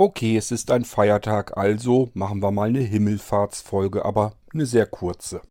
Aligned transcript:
Okay, 0.00 0.36
es 0.36 0.52
ist 0.52 0.70
ein 0.70 0.84
Feiertag, 0.84 1.58
also 1.58 2.10
machen 2.14 2.40
wir 2.40 2.52
mal 2.52 2.68
eine 2.68 2.78
Himmelfahrtsfolge, 2.78 4.04
aber 4.04 4.34
eine 4.54 4.64
sehr 4.64 4.86
kurze. 4.86 5.42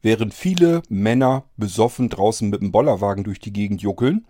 Während 0.00 0.34
viele 0.34 0.82
Männer 0.88 1.44
besoffen 1.56 2.08
draußen 2.08 2.50
mit 2.50 2.60
dem 2.60 2.72
Bollerwagen 2.72 3.22
durch 3.22 3.38
die 3.38 3.52
Gegend 3.52 3.82
juckeln 3.82 4.26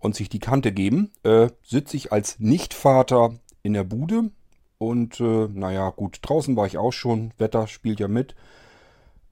und 0.00 0.16
sich 0.16 0.28
die 0.28 0.40
Kante 0.40 0.72
geben, 0.72 1.12
äh, 1.22 1.46
sitze 1.62 1.96
ich 1.96 2.10
als 2.10 2.40
Nichtvater 2.40 3.38
in 3.62 3.72
der 3.72 3.84
Bude. 3.84 4.30
Und 4.78 5.20
äh, 5.20 5.48
naja, 5.52 5.90
gut, 5.90 6.18
draußen 6.22 6.56
war 6.56 6.66
ich 6.66 6.78
auch 6.78 6.92
schon. 6.92 7.32
Wetter 7.38 7.68
spielt 7.68 8.00
ja 8.00 8.08
mit. 8.08 8.34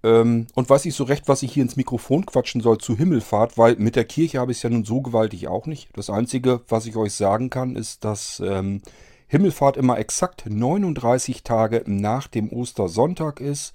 Ähm, 0.02 0.46
und 0.54 0.70
weiß 0.70 0.86
ich 0.86 0.94
so 0.94 1.04
recht, 1.04 1.28
was 1.28 1.42
ich 1.42 1.52
hier 1.52 1.62
ins 1.62 1.76
Mikrofon 1.76 2.24
quatschen 2.24 2.60
soll 2.60 2.78
zu 2.78 2.96
Himmelfahrt, 2.96 3.58
weil 3.58 3.76
mit 3.76 3.96
der 3.96 4.04
Kirche 4.04 4.38
habe 4.38 4.52
ich 4.52 4.58
es 4.58 4.62
ja 4.62 4.70
nun 4.70 4.84
so 4.84 5.02
gewaltig 5.02 5.48
auch 5.48 5.66
nicht. 5.66 5.90
Das 5.94 6.08
Einzige, 6.08 6.62
was 6.68 6.86
ich 6.86 6.96
euch 6.96 7.14
sagen 7.14 7.50
kann, 7.50 7.76
ist, 7.76 8.04
dass 8.04 8.40
ähm, 8.44 8.80
Himmelfahrt 9.26 9.76
immer 9.76 9.98
exakt 9.98 10.44
39 10.48 11.42
Tage 11.42 11.82
nach 11.86 12.28
dem 12.28 12.50
Ostersonntag 12.52 13.40
ist. 13.40 13.74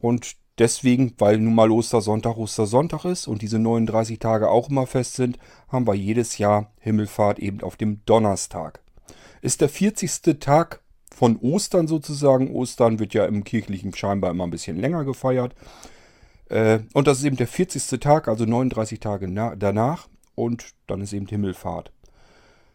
Und 0.00 0.32
deswegen, 0.58 1.14
weil 1.18 1.38
nun 1.38 1.54
mal 1.54 1.70
Ostersonntag 1.70 2.36
Ostersonntag 2.38 3.04
ist 3.04 3.28
und 3.28 3.42
diese 3.42 3.58
39 3.58 4.18
Tage 4.18 4.50
auch 4.50 4.68
immer 4.68 4.86
fest 4.86 5.14
sind, 5.14 5.38
haben 5.68 5.86
wir 5.86 5.94
jedes 5.94 6.38
Jahr 6.38 6.72
Himmelfahrt 6.80 7.38
eben 7.38 7.62
auf 7.62 7.76
dem 7.76 8.00
Donnerstag 8.04 8.81
ist 9.42 9.60
der 9.60 9.68
40. 9.68 10.40
Tag 10.40 10.80
von 11.14 11.36
Ostern 11.36 11.86
sozusagen. 11.86 12.50
Ostern 12.54 12.98
wird 12.98 13.12
ja 13.12 13.26
im 13.26 13.44
kirchlichen 13.44 13.94
scheinbar 13.94 14.30
immer 14.30 14.44
ein 14.44 14.50
bisschen 14.50 14.78
länger 14.78 15.04
gefeiert. 15.04 15.54
Äh, 16.48 16.80
und 16.94 17.06
das 17.06 17.18
ist 17.18 17.24
eben 17.24 17.36
der 17.36 17.48
40. 17.48 18.00
Tag, 18.00 18.28
also 18.28 18.46
39 18.46 19.00
Tage 19.00 19.28
danach. 19.58 20.08
Und 20.34 20.72
dann 20.86 21.02
ist 21.02 21.12
eben 21.12 21.26
Himmelfahrt. 21.26 21.92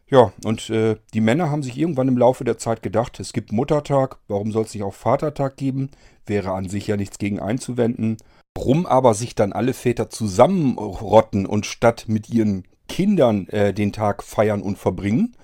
Ja, 0.10 0.32
und 0.46 0.70
äh, 0.70 0.98
die 1.14 1.22
Männer 1.22 1.50
haben 1.50 1.64
sich 1.64 1.78
irgendwann 1.78 2.08
im 2.08 2.18
Laufe 2.18 2.44
der 2.46 2.58
Zeit 2.58 2.82
gedacht, 2.82 3.20
es 3.20 3.34
gibt 3.34 3.52
Muttertag, 3.52 4.20
warum 4.30 4.54
soll 4.54 4.64
es 4.64 4.74
nicht 4.74 4.84
auch 4.84 4.94
Vatertag 4.94 5.58
geben? 5.58 5.90
Wäre 6.26 6.54
an 6.54 6.70
sich 6.70 6.88
ja 6.88 6.96
nichts 6.96 7.18
gegen 7.18 7.40
einzuwenden. 7.42 8.18
Warum 8.56 8.86
aber 8.86 9.14
sich 9.14 9.36
dann 9.36 9.52
alle 9.52 9.74
Väter 9.74 10.10
zusammenrotten 10.10 11.46
und 11.46 11.66
statt 11.66 12.06
mit 12.08 12.30
ihren 12.30 12.64
Kindern 12.88 13.48
äh, 13.50 13.74
den 13.74 13.92
Tag 13.92 14.24
feiern 14.24 14.62
und 14.62 14.78
verbringen, 14.78 15.36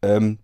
ähm, 0.00 0.38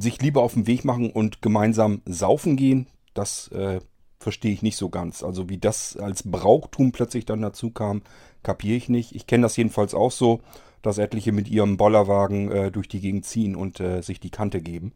sich 0.00 0.20
lieber 0.20 0.42
auf 0.42 0.54
den 0.54 0.66
Weg 0.66 0.84
machen 0.84 1.10
und 1.10 1.42
gemeinsam 1.42 2.02
saufen 2.06 2.56
gehen, 2.56 2.86
das 3.14 3.48
äh, 3.48 3.80
verstehe 4.18 4.52
ich 4.52 4.62
nicht 4.62 4.76
so 4.76 4.88
ganz. 4.88 5.22
Also 5.22 5.48
wie 5.48 5.58
das 5.58 5.96
als 5.96 6.22
Brauchtum 6.30 6.92
plötzlich 6.92 7.24
dann 7.24 7.42
dazu 7.42 7.70
kam, 7.70 8.02
kapiere 8.42 8.76
ich 8.76 8.88
nicht. 8.88 9.14
Ich 9.14 9.26
kenne 9.26 9.42
das 9.42 9.56
jedenfalls 9.56 9.94
auch 9.94 10.12
so, 10.12 10.40
dass 10.82 10.98
etliche 10.98 11.32
mit 11.32 11.48
ihrem 11.48 11.76
Bollerwagen 11.76 12.50
äh, 12.50 12.70
durch 12.70 12.88
die 12.88 13.00
Gegend 13.00 13.24
ziehen 13.24 13.56
und 13.56 13.80
äh, 13.80 14.02
sich 14.02 14.20
die 14.20 14.30
Kante 14.30 14.60
geben. 14.60 14.92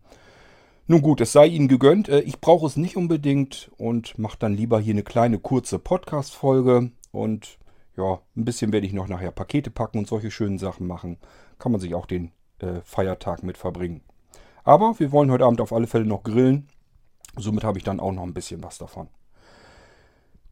Nun 0.87 1.01
gut, 1.01 1.23
es 1.23 1.33
sei 1.33 1.47
Ihnen 1.47 1.69
gegönnt. 1.69 2.09
Äh, 2.09 2.21
ich 2.21 2.41
brauche 2.41 2.67
es 2.67 2.77
nicht 2.77 2.97
unbedingt 2.97 3.71
und 3.77 4.19
mache 4.19 4.39
dann 4.39 4.55
lieber 4.55 4.79
hier 4.81 4.95
eine 4.95 5.03
kleine 5.03 5.39
kurze 5.39 5.79
Podcast-Folge. 5.79 6.91
Und 7.11 7.59
ja, 7.97 8.21
ein 8.37 8.45
bisschen 8.45 8.73
werde 8.73 8.87
ich 8.87 8.93
noch 8.93 9.09
nachher 9.09 9.31
Pakete 9.31 9.71
packen 9.71 9.99
und 9.99 10.07
solche 10.07 10.31
schönen 10.31 10.59
Sachen 10.59 10.87
machen. 10.87 11.19
Kann 11.59 11.73
man 11.73 11.81
sich 11.81 11.95
auch 11.95 12.07
den 12.07 12.33
äh, 12.59 12.81
Feiertag 12.85 13.43
mit 13.43 13.57
verbringen. 13.57 14.03
Aber 14.65 14.99
wir 14.99 15.13
wollen 15.13 15.31
heute 15.31 15.45
Abend 15.45 15.61
auf 15.61 15.73
alle 15.73 15.87
Fälle 15.87 16.07
noch 16.07 16.23
grillen. 16.23 16.69
Somit 17.37 17.65
habe 17.65 17.79
ich 17.79 17.85
dann 17.85 18.01
auch 18.01 18.13
noch 18.13 18.23
ein 18.23 18.35
bisschen 18.35 18.63
was 18.63 18.79
davon. 18.79 19.09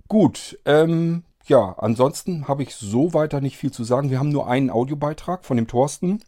Gut, 0.07 0.59
ähm, 0.67 1.25
ja, 1.47 1.75
ansonsten 1.79 2.47
habe 2.47 2.63
ich 2.63 2.75
so 2.77 3.15
weiter 3.15 3.41
nicht 3.41 3.57
viel 3.57 3.73
zu 3.73 3.85
sagen. 3.85 4.11
Wir 4.11 4.19
haben 4.19 4.29
nur 4.29 4.47
einen 4.47 4.71
Audiobeitrag 4.71 5.45
von 5.45 5.57
dem 5.57 5.67
Thorsten. 5.67 6.23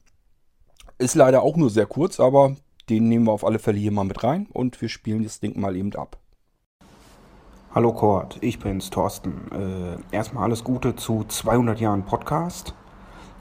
Ist 0.96 1.14
leider 1.14 1.42
auch 1.42 1.56
nur 1.56 1.70
sehr 1.70 1.86
kurz, 1.86 2.20
aber 2.20 2.56
den 2.88 3.08
nehmen 3.08 3.26
wir 3.26 3.32
auf 3.32 3.44
alle 3.44 3.58
Fälle 3.58 3.78
hier 3.78 3.92
mal 3.92 4.04
mit 4.04 4.24
rein 4.24 4.46
und 4.52 4.80
wir 4.80 4.88
spielen 4.88 5.22
das 5.22 5.40
Ding 5.40 5.60
mal 5.60 5.76
eben 5.76 5.94
ab. 5.94 6.18
Hallo 7.74 7.92
Kurt, 7.92 8.38
ich 8.40 8.60
bin's, 8.60 8.90
Thorsten. 8.90 9.50
Äh, 9.52 10.16
erstmal 10.16 10.44
alles 10.44 10.64
Gute 10.64 10.94
zu 10.94 11.24
200 11.24 11.80
Jahren 11.80 12.04
Podcast. 12.04 12.74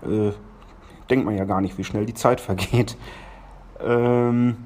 Äh, 0.02 0.32
denkt 1.10 1.26
man 1.26 1.38
ja 1.38 1.46
gar 1.46 1.62
nicht, 1.62 1.78
wie 1.78 1.84
schnell 1.84 2.06
die 2.06 2.16
Zeit 2.16 2.42
vergeht. 2.42 2.98
Ähm, 3.84 4.58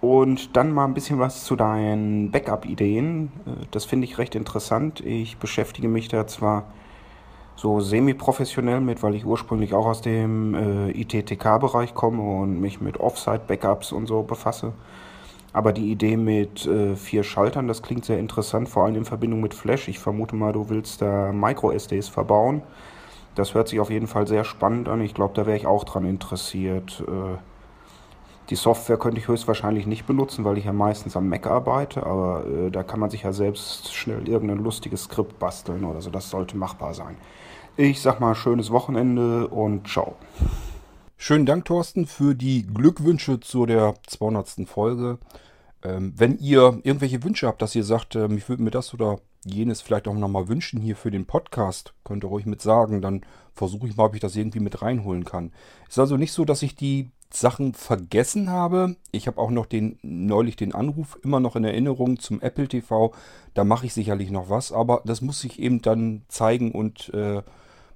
und 0.00 0.56
dann 0.56 0.72
mal 0.72 0.84
ein 0.84 0.94
bisschen 0.94 1.18
was 1.18 1.44
zu 1.44 1.56
deinen 1.56 2.30
Backup-Ideen. 2.30 3.32
Äh, 3.46 3.66
das 3.70 3.84
finde 3.84 4.06
ich 4.06 4.18
recht 4.18 4.34
interessant. 4.34 5.00
Ich 5.00 5.38
beschäftige 5.38 5.88
mich 5.88 6.08
da 6.08 6.26
zwar 6.26 6.64
so 7.56 7.80
semi-professionell 7.80 8.80
mit, 8.80 9.02
weil 9.02 9.16
ich 9.16 9.26
ursprünglich 9.26 9.74
auch 9.74 9.86
aus 9.86 10.00
dem 10.00 10.54
äh, 10.54 10.90
ITTK-Bereich 10.92 11.92
komme 11.94 12.22
und 12.22 12.60
mich 12.60 12.80
mit 12.80 13.00
Offsite-Backups 13.00 13.90
und 13.90 14.06
so 14.06 14.22
befasse. 14.22 14.72
Aber 15.52 15.72
die 15.72 15.90
Idee 15.90 16.16
mit 16.16 16.66
äh, 16.66 16.94
vier 16.94 17.24
Schaltern, 17.24 17.66
das 17.66 17.82
klingt 17.82 18.04
sehr 18.04 18.18
interessant, 18.18 18.68
vor 18.68 18.84
allem 18.84 18.94
in 18.94 19.04
Verbindung 19.04 19.40
mit 19.40 19.54
Flash. 19.54 19.88
Ich 19.88 19.98
vermute 19.98 20.36
mal, 20.36 20.52
du 20.52 20.68
willst 20.68 21.02
da 21.02 21.32
Micro-SDs 21.32 22.08
verbauen. 22.08 22.62
Das 23.34 23.54
hört 23.54 23.68
sich 23.68 23.80
auf 23.80 23.90
jeden 23.90 24.06
Fall 24.06 24.28
sehr 24.28 24.44
spannend 24.44 24.88
an. 24.88 25.00
Ich 25.00 25.14
glaube, 25.14 25.34
da 25.34 25.46
wäre 25.46 25.56
ich 25.56 25.66
auch 25.66 25.82
dran 25.82 26.04
interessiert. 26.04 27.02
Äh, 27.08 27.38
die 28.50 28.56
Software 28.56 28.96
könnte 28.96 29.20
ich 29.20 29.28
höchstwahrscheinlich 29.28 29.86
nicht 29.86 30.06
benutzen, 30.06 30.44
weil 30.44 30.56
ich 30.56 30.64
ja 30.64 30.72
meistens 30.72 31.16
am 31.16 31.28
Mac 31.28 31.46
arbeite, 31.46 32.04
aber 32.04 32.46
äh, 32.46 32.70
da 32.70 32.82
kann 32.82 33.00
man 33.00 33.10
sich 33.10 33.22
ja 33.22 33.32
selbst 33.32 33.94
schnell 33.94 34.26
irgendein 34.26 34.62
lustiges 34.62 35.04
Skript 35.04 35.38
basteln 35.38 35.84
oder 35.84 36.00
so. 36.00 36.10
Das 36.10 36.30
sollte 36.30 36.56
machbar 36.56 36.94
sein. 36.94 37.16
Ich 37.76 38.00
sag 38.00 38.20
mal 38.20 38.34
schönes 38.34 38.70
Wochenende 38.70 39.48
und 39.48 39.86
ciao. 39.86 40.16
Schönen 41.16 41.46
Dank, 41.46 41.66
Thorsten, 41.66 42.06
für 42.06 42.34
die 42.34 42.66
Glückwünsche 42.66 43.40
zu 43.40 43.66
der 43.66 43.94
200. 44.06 44.66
Folge. 44.66 45.18
Ähm, 45.82 46.14
wenn 46.16 46.38
ihr 46.38 46.80
irgendwelche 46.82 47.22
Wünsche 47.22 47.46
habt, 47.46 47.60
dass 47.60 47.74
ihr 47.74 47.84
sagt, 47.84 48.16
ähm, 48.16 48.36
ich 48.38 48.48
würde 48.48 48.62
mir 48.62 48.70
das 48.70 48.94
oder 48.94 49.18
jenes 49.44 49.80
vielleicht 49.80 50.08
auch 50.08 50.14
nochmal 50.14 50.48
wünschen 50.48 50.80
hier 50.80 50.96
für 50.96 51.10
den 51.10 51.26
Podcast, 51.26 51.94
könnt 52.02 52.24
ihr 52.24 52.28
ruhig 52.28 52.46
mit 52.46 52.62
sagen, 52.62 53.02
dann 53.02 53.22
versuche 53.52 53.86
ich 53.86 53.96
mal, 53.96 54.06
ob 54.06 54.14
ich 54.14 54.20
das 54.20 54.36
irgendwie 54.36 54.60
mit 54.60 54.82
reinholen 54.82 55.24
kann. 55.24 55.52
Ist 55.88 55.98
also 55.98 56.16
nicht 56.16 56.32
so, 56.32 56.44
dass 56.44 56.62
ich 56.62 56.74
die 56.74 57.10
Sachen 57.30 57.74
vergessen 57.74 58.50
habe. 58.50 58.96
Ich 59.12 59.26
habe 59.26 59.38
auch 59.38 59.50
noch 59.50 59.66
den 59.66 59.98
neulich 60.02 60.56
den 60.56 60.74
Anruf 60.74 61.18
immer 61.22 61.40
noch 61.40 61.56
in 61.56 61.64
Erinnerung 61.64 62.18
zum 62.18 62.40
Apple 62.40 62.68
TV. 62.68 63.12
Da 63.54 63.64
mache 63.64 63.86
ich 63.86 63.94
sicherlich 63.94 64.30
noch 64.30 64.48
was, 64.50 64.72
aber 64.72 65.02
das 65.04 65.20
muss 65.20 65.40
sich 65.40 65.58
eben 65.58 65.82
dann 65.82 66.22
zeigen 66.28 66.72
und 66.72 67.12
äh, 67.12 67.42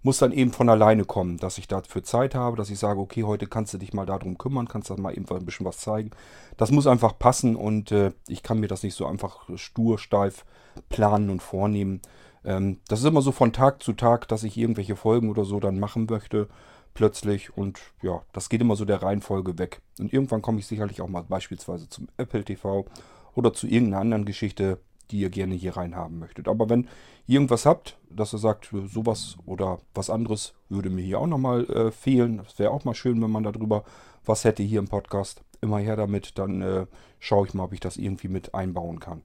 muss 0.02 0.18
dann 0.18 0.32
eben 0.32 0.52
von 0.52 0.68
alleine 0.68 1.04
kommen, 1.04 1.38
dass 1.38 1.58
ich 1.58 1.68
dafür 1.68 2.02
Zeit 2.02 2.34
habe, 2.34 2.56
dass 2.56 2.70
ich 2.70 2.78
sage, 2.78 3.00
okay, 3.00 3.22
heute 3.22 3.46
kannst 3.46 3.72
du 3.72 3.78
dich 3.78 3.92
mal 3.92 4.04
darum 4.04 4.36
kümmern, 4.36 4.68
kannst 4.68 4.90
du 4.90 4.96
mal 4.96 5.16
eben 5.16 5.26
ein 5.28 5.44
bisschen 5.44 5.64
was 5.64 5.78
zeigen. 5.78 6.10
Das 6.56 6.70
muss 6.70 6.86
einfach 6.86 7.18
passen 7.18 7.56
und 7.56 7.92
äh, 7.92 8.12
ich 8.28 8.42
kann 8.42 8.58
mir 8.58 8.68
das 8.68 8.82
nicht 8.82 8.94
so 8.94 9.06
einfach 9.06 9.48
stur, 9.56 9.98
steif 9.98 10.44
planen 10.88 11.30
und 11.30 11.40
vornehmen. 11.40 12.02
Ähm, 12.44 12.80
das 12.88 13.00
ist 13.00 13.06
immer 13.06 13.22
so 13.22 13.32
von 13.32 13.52
Tag 13.52 13.82
zu 13.82 13.92
Tag, 13.92 14.28
dass 14.28 14.42
ich 14.42 14.58
irgendwelche 14.58 14.96
Folgen 14.96 15.30
oder 15.30 15.44
so 15.44 15.60
dann 15.60 15.78
machen 15.78 16.06
möchte 16.10 16.48
plötzlich 16.94 17.56
und 17.56 17.80
ja, 18.02 18.22
das 18.32 18.48
geht 18.48 18.60
immer 18.60 18.76
so 18.76 18.84
der 18.84 19.02
Reihenfolge 19.02 19.58
weg. 19.58 19.80
Und 19.98 20.12
irgendwann 20.12 20.42
komme 20.42 20.58
ich 20.58 20.66
sicherlich 20.66 21.00
auch 21.00 21.08
mal 21.08 21.22
beispielsweise 21.22 21.88
zum 21.88 22.08
Apple 22.16 22.44
TV 22.44 22.86
oder 23.34 23.52
zu 23.52 23.66
irgendeiner 23.66 24.00
anderen 24.00 24.24
Geschichte, 24.24 24.78
die 25.10 25.20
ihr 25.20 25.30
gerne 25.30 25.54
hier 25.54 25.76
reinhaben 25.76 26.18
möchtet. 26.18 26.48
Aber 26.48 26.68
wenn 26.68 26.88
ihr 27.26 27.34
irgendwas 27.34 27.66
habt, 27.66 27.98
dass 28.10 28.34
ihr 28.34 28.38
sagt, 28.38 28.70
sowas 28.86 29.36
oder 29.46 29.78
was 29.94 30.10
anderes 30.10 30.54
würde 30.68 30.90
mir 30.90 31.02
hier 31.02 31.20
auch 31.20 31.26
nochmal 31.26 31.64
äh, 31.70 31.90
fehlen, 31.90 32.38
das 32.38 32.58
wäre 32.58 32.70
auch 32.70 32.84
mal 32.84 32.94
schön, 32.94 33.22
wenn 33.22 33.30
man 33.30 33.42
darüber 33.42 33.84
was 34.24 34.44
hätte 34.44 34.62
hier 34.62 34.78
im 34.78 34.88
Podcast. 34.88 35.42
Immer 35.60 35.78
her 35.78 35.96
damit, 35.96 36.38
dann 36.38 36.62
äh, 36.62 36.86
schaue 37.18 37.46
ich 37.46 37.54
mal, 37.54 37.64
ob 37.64 37.72
ich 37.72 37.80
das 37.80 37.96
irgendwie 37.96 38.28
mit 38.28 38.54
einbauen 38.54 39.00
kann. 39.00 39.22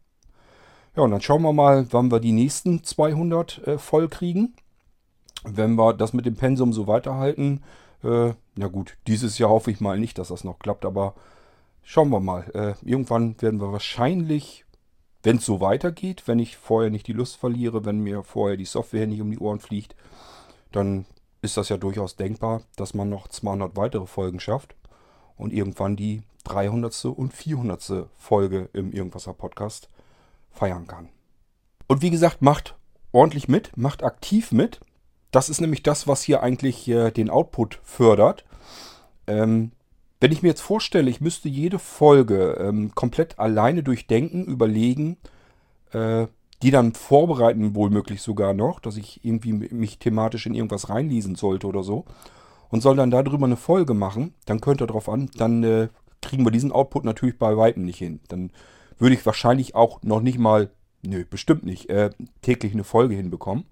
Ja, 0.95 1.03
und 1.03 1.11
dann 1.11 1.21
schauen 1.21 1.43
wir 1.43 1.53
mal, 1.53 1.87
wann 1.91 2.11
wir 2.11 2.19
die 2.19 2.31
nächsten 2.31 2.83
200 2.83 3.67
äh, 3.67 3.77
voll 3.77 4.07
kriegen 4.07 4.55
wenn 5.43 5.75
wir 5.75 5.93
das 5.93 6.13
mit 6.13 6.25
dem 6.25 6.35
Pensum 6.35 6.73
so 6.73 6.87
weiterhalten, 6.87 7.63
äh, 8.03 8.33
na 8.55 8.67
gut, 8.67 8.97
dieses 9.07 9.37
Jahr 9.37 9.49
hoffe 9.49 9.71
ich 9.71 9.79
mal 9.79 9.99
nicht, 9.99 10.17
dass 10.17 10.29
das 10.29 10.43
noch 10.43 10.59
klappt, 10.59 10.85
aber 10.85 11.15
schauen 11.83 12.09
wir 12.09 12.19
mal. 12.19 12.43
Äh, 12.53 12.73
irgendwann 12.87 13.41
werden 13.41 13.61
wir 13.61 13.71
wahrscheinlich, 13.71 14.65
wenn 15.23 15.37
es 15.37 15.45
so 15.45 15.61
weitergeht, 15.61 16.23
wenn 16.25 16.39
ich 16.39 16.57
vorher 16.57 16.89
nicht 16.89 17.07
die 17.07 17.13
Lust 17.13 17.37
verliere, 17.37 17.85
wenn 17.85 17.99
mir 17.99 18.23
vorher 18.23 18.57
die 18.57 18.65
Software 18.65 19.07
nicht 19.07 19.21
um 19.21 19.31
die 19.31 19.39
Ohren 19.39 19.59
fliegt, 19.59 19.95
dann 20.71 21.05
ist 21.41 21.57
das 21.57 21.69
ja 21.69 21.77
durchaus 21.77 22.15
denkbar, 22.15 22.61
dass 22.75 22.93
man 22.93 23.09
noch 23.09 23.27
200 23.27 23.75
weitere 23.75 24.05
Folgen 24.05 24.39
schafft 24.39 24.75
und 25.37 25.53
irgendwann 25.53 25.95
die 25.95 26.23
300. 26.43 27.05
und 27.05 27.33
400. 27.33 28.07
Folge 28.17 28.69
im 28.73 28.91
Irgendwasser 28.91 29.33
Podcast 29.33 29.89
feiern 30.51 30.87
kann. 30.87 31.09
Und 31.87 32.01
wie 32.01 32.09
gesagt, 32.09 32.41
macht 32.41 32.75
ordentlich 33.11 33.47
mit, 33.47 33.75
macht 33.77 34.03
aktiv 34.03 34.51
mit. 34.51 34.79
Das 35.31 35.49
ist 35.49 35.61
nämlich 35.61 35.83
das, 35.83 36.07
was 36.07 36.23
hier 36.23 36.41
eigentlich 36.41 36.87
äh, 36.87 37.11
den 37.11 37.29
Output 37.29 37.79
fördert. 37.83 38.45
Ähm, 39.27 39.71
wenn 40.19 40.31
ich 40.31 40.41
mir 40.41 40.49
jetzt 40.49 40.61
vorstelle, 40.61 41.09
ich 41.09 41.21
müsste 41.21 41.49
jede 41.49 41.79
Folge 41.79 42.57
ähm, 42.59 42.95
komplett 42.95 43.37
alleine 43.37 43.83
durchdenken, 43.83 44.45
überlegen, 44.45 45.17
äh, 45.91 46.27
die 46.63 46.71
dann 46.71 46.93
vorbereiten, 46.93 47.75
wohlmöglich 47.75 48.21
sogar 48.21 48.53
noch, 48.53 48.79
dass 48.79 48.97
ich 48.97 49.23
irgendwie 49.23 49.53
mich 49.53 49.99
thematisch 49.99 50.47
in 50.47 50.55
irgendwas 50.55 50.89
reinlesen 50.89 51.35
sollte 51.35 51.67
oder 51.67 51.83
so, 51.83 52.05
und 52.69 52.81
soll 52.81 52.95
dann 52.95 53.11
darüber 53.11 53.45
eine 53.45 53.57
Folge 53.57 53.93
machen, 53.93 54.33
dann 54.45 54.59
könnt 54.59 54.81
ihr 54.81 54.87
drauf 54.87 55.07
an, 55.07 55.29
dann 55.37 55.63
äh, 55.63 55.87
kriegen 56.21 56.43
wir 56.45 56.51
diesen 56.51 56.71
Output 56.71 57.05
natürlich 57.05 57.37
bei 57.37 57.55
Weitem 57.55 57.83
nicht 57.83 57.99
hin. 57.99 58.19
Dann 58.27 58.51
würde 58.97 59.15
ich 59.15 59.25
wahrscheinlich 59.25 59.75
auch 59.75 60.01
noch 60.01 60.21
nicht 60.21 60.39
mal, 60.39 60.71
nö, 61.03 61.23
bestimmt 61.29 61.63
nicht, 61.63 61.89
äh, 61.89 62.09
täglich 62.41 62.73
eine 62.73 62.83
Folge 62.83 63.15
hinbekommen. 63.15 63.65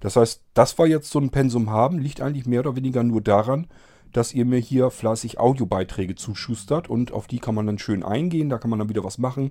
Das 0.00 0.16
heißt, 0.16 0.42
das 0.54 0.78
wir 0.78 0.86
jetzt 0.86 1.10
so 1.10 1.18
ein 1.18 1.30
Pensum 1.30 1.70
haben, 1.70 1.98
liegt 1.98 2.20
eigentlich 2.20 2.46
mehr 2.46 2.60
oder 2.60 2.76
weniger 2.76 3.02
nur 3.02 3.20
daran, 3.20 3.66
dass 4.12 4.32
ihr 4.32 4.44
mir 4.44 4.58
hier 4.58 4.90
fleißig 4.90 5.38
Audiobeiträge 5.38 6.14
zuschustert 6.14 6.88
und 6.88 7.12
auf 7.12 7.26
die 7.26 7.38
kann 7.38 7.54
man 7.54 7.66
dann 7.66 7.78
schön 7.78 8.02
eingehen, 8.02 8.48
da 8.48 8.58
kann 8.58 8.70
man 8.70 8.78
dann 8.78 8.88
wieder 8.88 9.04
was 9.04 9.18
machen 9.18 9.50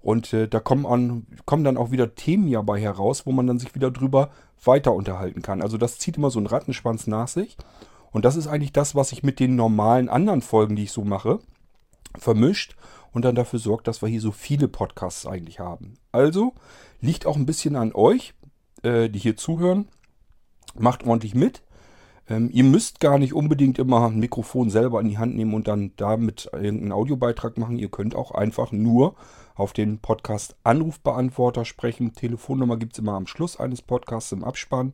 und 0.00 0.32
äh, 0.32 0.48
da 0.48 0.60
kommen, 0.60 0.84
an, 0.84 1.26
kommen 1.46 1.64
dann 1.64 1.76
auch 1.76 1.90
wieder 1.90 2.14
Themen 2.14 2.48
ja 2.48 2.60
bei 2.62 2.80
heraus, 2.80 3.26
wo 3.26 3.32
man 3.32 3.46
dann 3.46 3.58
sich 3.58 3.74
wieder 3.74 3.90
drüber 3.90 4.30
weiter 4.64 4.92
unterhalten 4.92 5.42
kann. 5.42 5.62
Also 5.62 5.78
das 5.78 5.98
zieht 5.98 6.16
immer 6.16 6.30
so 6.30 6.38
einen 6.38 6.46
Rattenschwanz 6.46 7.06
nach 7.06 7.28
sich 7.28 7.56
und 8.10 8.24
das 8.24 8.36
ist 8.36 8.46
eigentlich 8.46 8.72
das, 8.72 8.94
was 8.94 9.12
ich 9.12 9.22
mit 9.22 9.40
den 9.40 9.56
normalen 9.56 10.08
anderen 10.08 10.42
Folgen, 10.42 10.76
die 10.76 10.84
ich 10.84 10.92
so 10.92 11.04
mache, 11.04 11.38
vermischt 12.18 12.76
und 13.12 13.24
dann 13.24 13.34
dafür 13.34 13.58
sorgt, 13.58 13.88
dass 13.88 14.02
wir 14.02 14.08
hier 14.08 14.20
so 14.20 14.32
viele 14.32 14.68
Podcasts 14.68 15.26
eigentlich 15.26 15.60
haben. 15.60 15.94
Also 16.10 16.54
liegt 17.00 17.26
auch 17.26 17.36
ein 17.36 17.46
bisschen 17.46 17.76
an 17.76 17.92
euch, 17.94 18.34
äh, 18.82 19.08
die 19.08 19.18
hier 19.18 19.36
zuhören. 19.36 19.88
Macht 20.74 21.04
ordentlich 21.04 21.34
mit. 21.34 21.62
Ähm, 22.28 22.50
ihr 22.52 22.64
müsst 22.64 23.00
gar 23.00 23.18
nicht 23.18 23.34
unbedingt 23.34 23.78
immer 23.78 24.06
ein 24.06 24.18
Mikrofon 24.18 24.70
selber 24.70 25.00
in 25.00 25.08
die 25.08 25.18
Hand 25.18 25.34
nehmen 25.34 25.54
und 25.54 25.68
dann 25.68 25.92
damit 25.96 26.48
irgendeinen 26.52 26.92
Audiobeitrag 26.92 27.58
machen. 27.58 27.78
Ihr 27.78 27.90
könnt 27.90 28.14
auch 28.14 28.30
einfach 28.30 28.72
nur 28.72 29.14
auf 29.54 29.72
den 29.72 29.98
Podcast 29.98 30.56
Anrufbeantworter 30.64 31.64
sprechen. 31.64 32.14
Telefonnummer 32.14 32.76
gibt 32.76 32.94
es 32.94 33.00
immer 33.00 33.14
am 33.14 33.26
Schluss 33.26 33.58
eines 33.58 33.82
Podcasts 33.82 34.32
im 34.32 34.44
Abspann. 34.44 34.92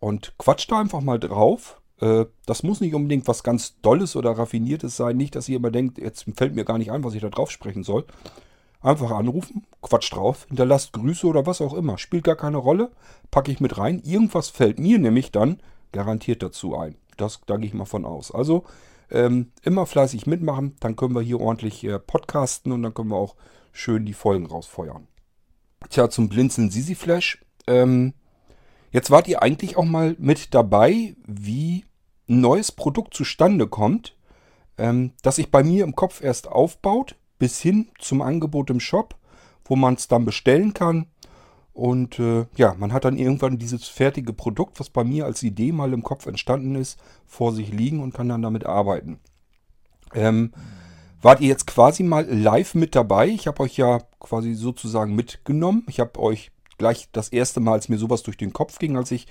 Und 0.00 0.34
quatscht 0.38 0.70
da 0.70 0.80
einfach 0.80 1.00
mal 1.00 1.18
drauf. 1.18 1.80
Äh, 2.00 2.26
das 2.46 2.62
muss 2.62 2.80
nicht 2.80 2.94
unbedingt 2.94 3.28
was 3.28 3.42
ganz 3.42 3.80
Dolles 3.80 4.16
oder 4.16 4.32
Raffiniertes 4.32 4.96
sein. 4.96 5.16
Nicht, 5.16 5.36
dass 5.36 5.48
ihr 5.48 5.56
immer 5.56 5.70
denkt, 5.70 5.98
jetzt 5.98 6.26
fällt 6.36 6.54
mir 6.54 6.64
gar 6.64 6.78
nicht 6.78 6.90
ein, 6.90 7.04
was 7.04 7.14
ich 7.14 7.22
da 7.22 7.28
drauf 7.28 7.50
sprechen 7.50 7.84
soll. 7.84 8.04
Einfach 8.82 9.10
anrufen, 9.10 9.66
Quatsch 9.82 10.12
drauf, 10.12 10.46
hinterlasst 10.48 10.92
Grüße 10.94 11.26
oder 11.26 11.44
was 11.46 11.60
auch 11.60 11.74
immer. 11.74 11.98
Spielt 11.98 12.24
gar 12.24 12.36
keine 12.36 12.56
Rolle, 12.56 12.90
packe 13.30 13.52
ich 13.52 13.60
mit 13.60 13.76
rein. 13.76 14.00
Irgendwas 14.04 14.48
fällt 14.48 14.78
mir 14.78 14.98
nämlich 14.98 15.32
dann 15.32 15.60
garantiert 15.92 16.42
dazu 16.42 16.76
ein. 16.76 16.96
Das, 17.16 17.40
da 17.46 17.56
gehe 17.56 17.66
ich 17.66 17.74
mal 17.74 17.84
von 17.84 18.06
aus. 18.06 18.32
Also 18.32 18.64
ähm, 19.10 19.52
immer 19.62 19.86
fleißig 19.86 20.26
mitmachen, 20.26 20.76
dann 20.80 20.96
können 20.96 21.14
wir 21.14 21.20
hier 21.20 21.40
ordentlich 21.40 21.84
äh, 21.84 21.98
podcasten 21.98 22.72
und 22.72 22.82
dann 22.82 22.94
können 22.94 23.10
wir 23.10 23.16
auch 23.16 23.36
schön 23.72 24.06
die 24.06 24.14
Folgen 24.14 24.46
rausfeuern. 24.46 25.08
Tja, 25.88 26.10
zum 26.10 26.28
Blinzeln 26.28 26.70
Sisi 26.70 26.94
Flash. 26.94 27.44
Ähm, 27.66 28.14
jetzt 28.92 29.10
wart 29.10 29.28
ihr 29.28 29.42
eigentlich 29.42 29.76
auch 29.76 29.84
mal 29.84 30.16
mit 30.18 30.54
dabei, 30.54 31.16
wie 31.26 31.84
ein 32.28 32.40
neues 32.40 32.72
Produkt 32.72 33.14
zustande 33.14 33.66
kommt, 33.66 34.16
ähm, 34.78 35.12
das 35.22 35.36
sich 35.36 35.50
bei 35.50 35.62
mir 35.62 35.84
im 35.84 35.96
Kopf 35.96 36.22
erst 36.22 36.48
aufbaut, 36.48 37.16
bis 37.40 37.60
hin 37.60 37.88
zum 37.98 38.22
Angebot 38.22 38.70
im 38.70 38.78
Shop, 38.78 39.16
wo 39.64 39.74
man 39.74 39.94
es 39.94 40.06
dann 40.06 40.24
bestellen 40.24 40.72
kann. 40.72 41.06
Und 41.72 42.20
äh, 42.20 42.46
ja, 42.56 42.74
man 42.74 42.92
hat 42.92 43.04
dann 43.04 43.16
irgendwann 43.16 43.58
dieses 43.58 43.88
fertige 43.88 44.32
Produkt, 44.32 44.78
was 44.78 44.90
bei 44.90 45.02
mir 45.02 45.24
als 45.24 45.42
Idee 45.42 45.72
mal 45.72 45.92
im 45.92 46.04
Kopf 46.04 46.26
entstanden 46.26 46.76
ist, 46.76 47.00
vor 47.26 47.52
sich 47.52 47.72
liegen 47.72 48.00
und 48.00 48.14
kann 48.14 48.28
dann 48.28 48.42
damit 48.42 48.66
arbeiten. 48.66 49.18
Ähm, 50.14 50.52
wart 51.22 51.40
ihr 51.40 51.48
jetzt 51.48 51.66
quasi 51.66 52.02
mal 52.02 52.26
live 52.26 52.74
mit 52.74 52.94
dabei? 52.94 53.28
Ich 53.28 53.46
habe 53.46 53.60
euch 53.62 53.76
ja 53.76 54.00
quasi 54.18 54.54
sozusagen 54.54 55.14
mitgenommen. 55.14 55.84
Ich 55.88 55.98
habe 55.98 56.20
euch 56.20 56.52
gleich 56.76 57.08
das 57.12 57.30
erste 57.30 57.60
Mal, 57.60 57.72
als 57.72 57.88
mir 57.88 57.98
sowas 57.98 58.22
durch 58.22 58.36
den 58.36 58.52
Kopf 58.52 58.78
ging, 58.78 58.96
als 58.96 59.10
ich 59.10 59.26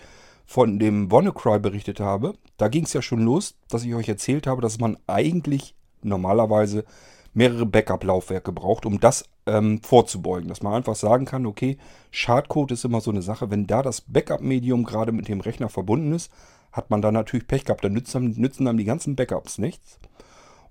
von 0.47 0.79
dem 0.79 1.11
WannaCry 1.11 1.59
berichtet 1.59 1.99
habe, 1.99 2.33
da 2.57 2.69
ging 2.69 2.85
es 2.85 2.93
ja 2.93 3.03
schon 3.03 3.21
los, 3.21 3.53
dass 3.67 3.83
ich 3.83 3.93
euch 3.93 4.09
erzählt 4.09 4.47
habe, 4.47 4.63
dass 4.63 4.79
man 4.79 4.97
eigentlich 5.05 5.75
normalerweise 6.01 6.85
mehrere 7.33 7.65
Backup-Laufwerke 7.65 8.51
braucht, 8.51 8.85
um 8.85 8.99
das 8.99 9.25
ähm, 9.45 9.81
vorzubeugen. 9.83 10.49
Dass 10.49 10.61
man 10.61 10.73
einfach 10.73 10.95
sagen 10.95 11.25
kann, 11.25 11.45
okay, 11.45 11.77
Schadcode 12.11 12.71
ist 12.71 12.85
immer 12.85 13.01
so 13.01 13.11
eine 13.11 13.21
Sache. 13.21 13.51
Wenn 13.51 13.67
da 13.67 13.81
das 13.81 14.01
Backup-Medium 14.01 14.83
gerade 14.83 15.11
mit 15.11 15.27
dem 15.27 15.41
Rechner 15.41 15.69
verbunden 15.69 16.13
ist, 16.13 16.31
hat 16.71 16.89
man 16.89 17.01
da 17.01 17.11
natürlich 17.11 17.47
Pech 17.47 17.65
gehabt. 17.65 17.83
Dann 17.83 17.93
nützen, 17.93 18.31
nützen 18.37 18.65
dann 18.65 18.77
die 18.77 18.85
ganzen 18.85 19.15
Backups 19.15 19.57
nichts. 19.57 19.99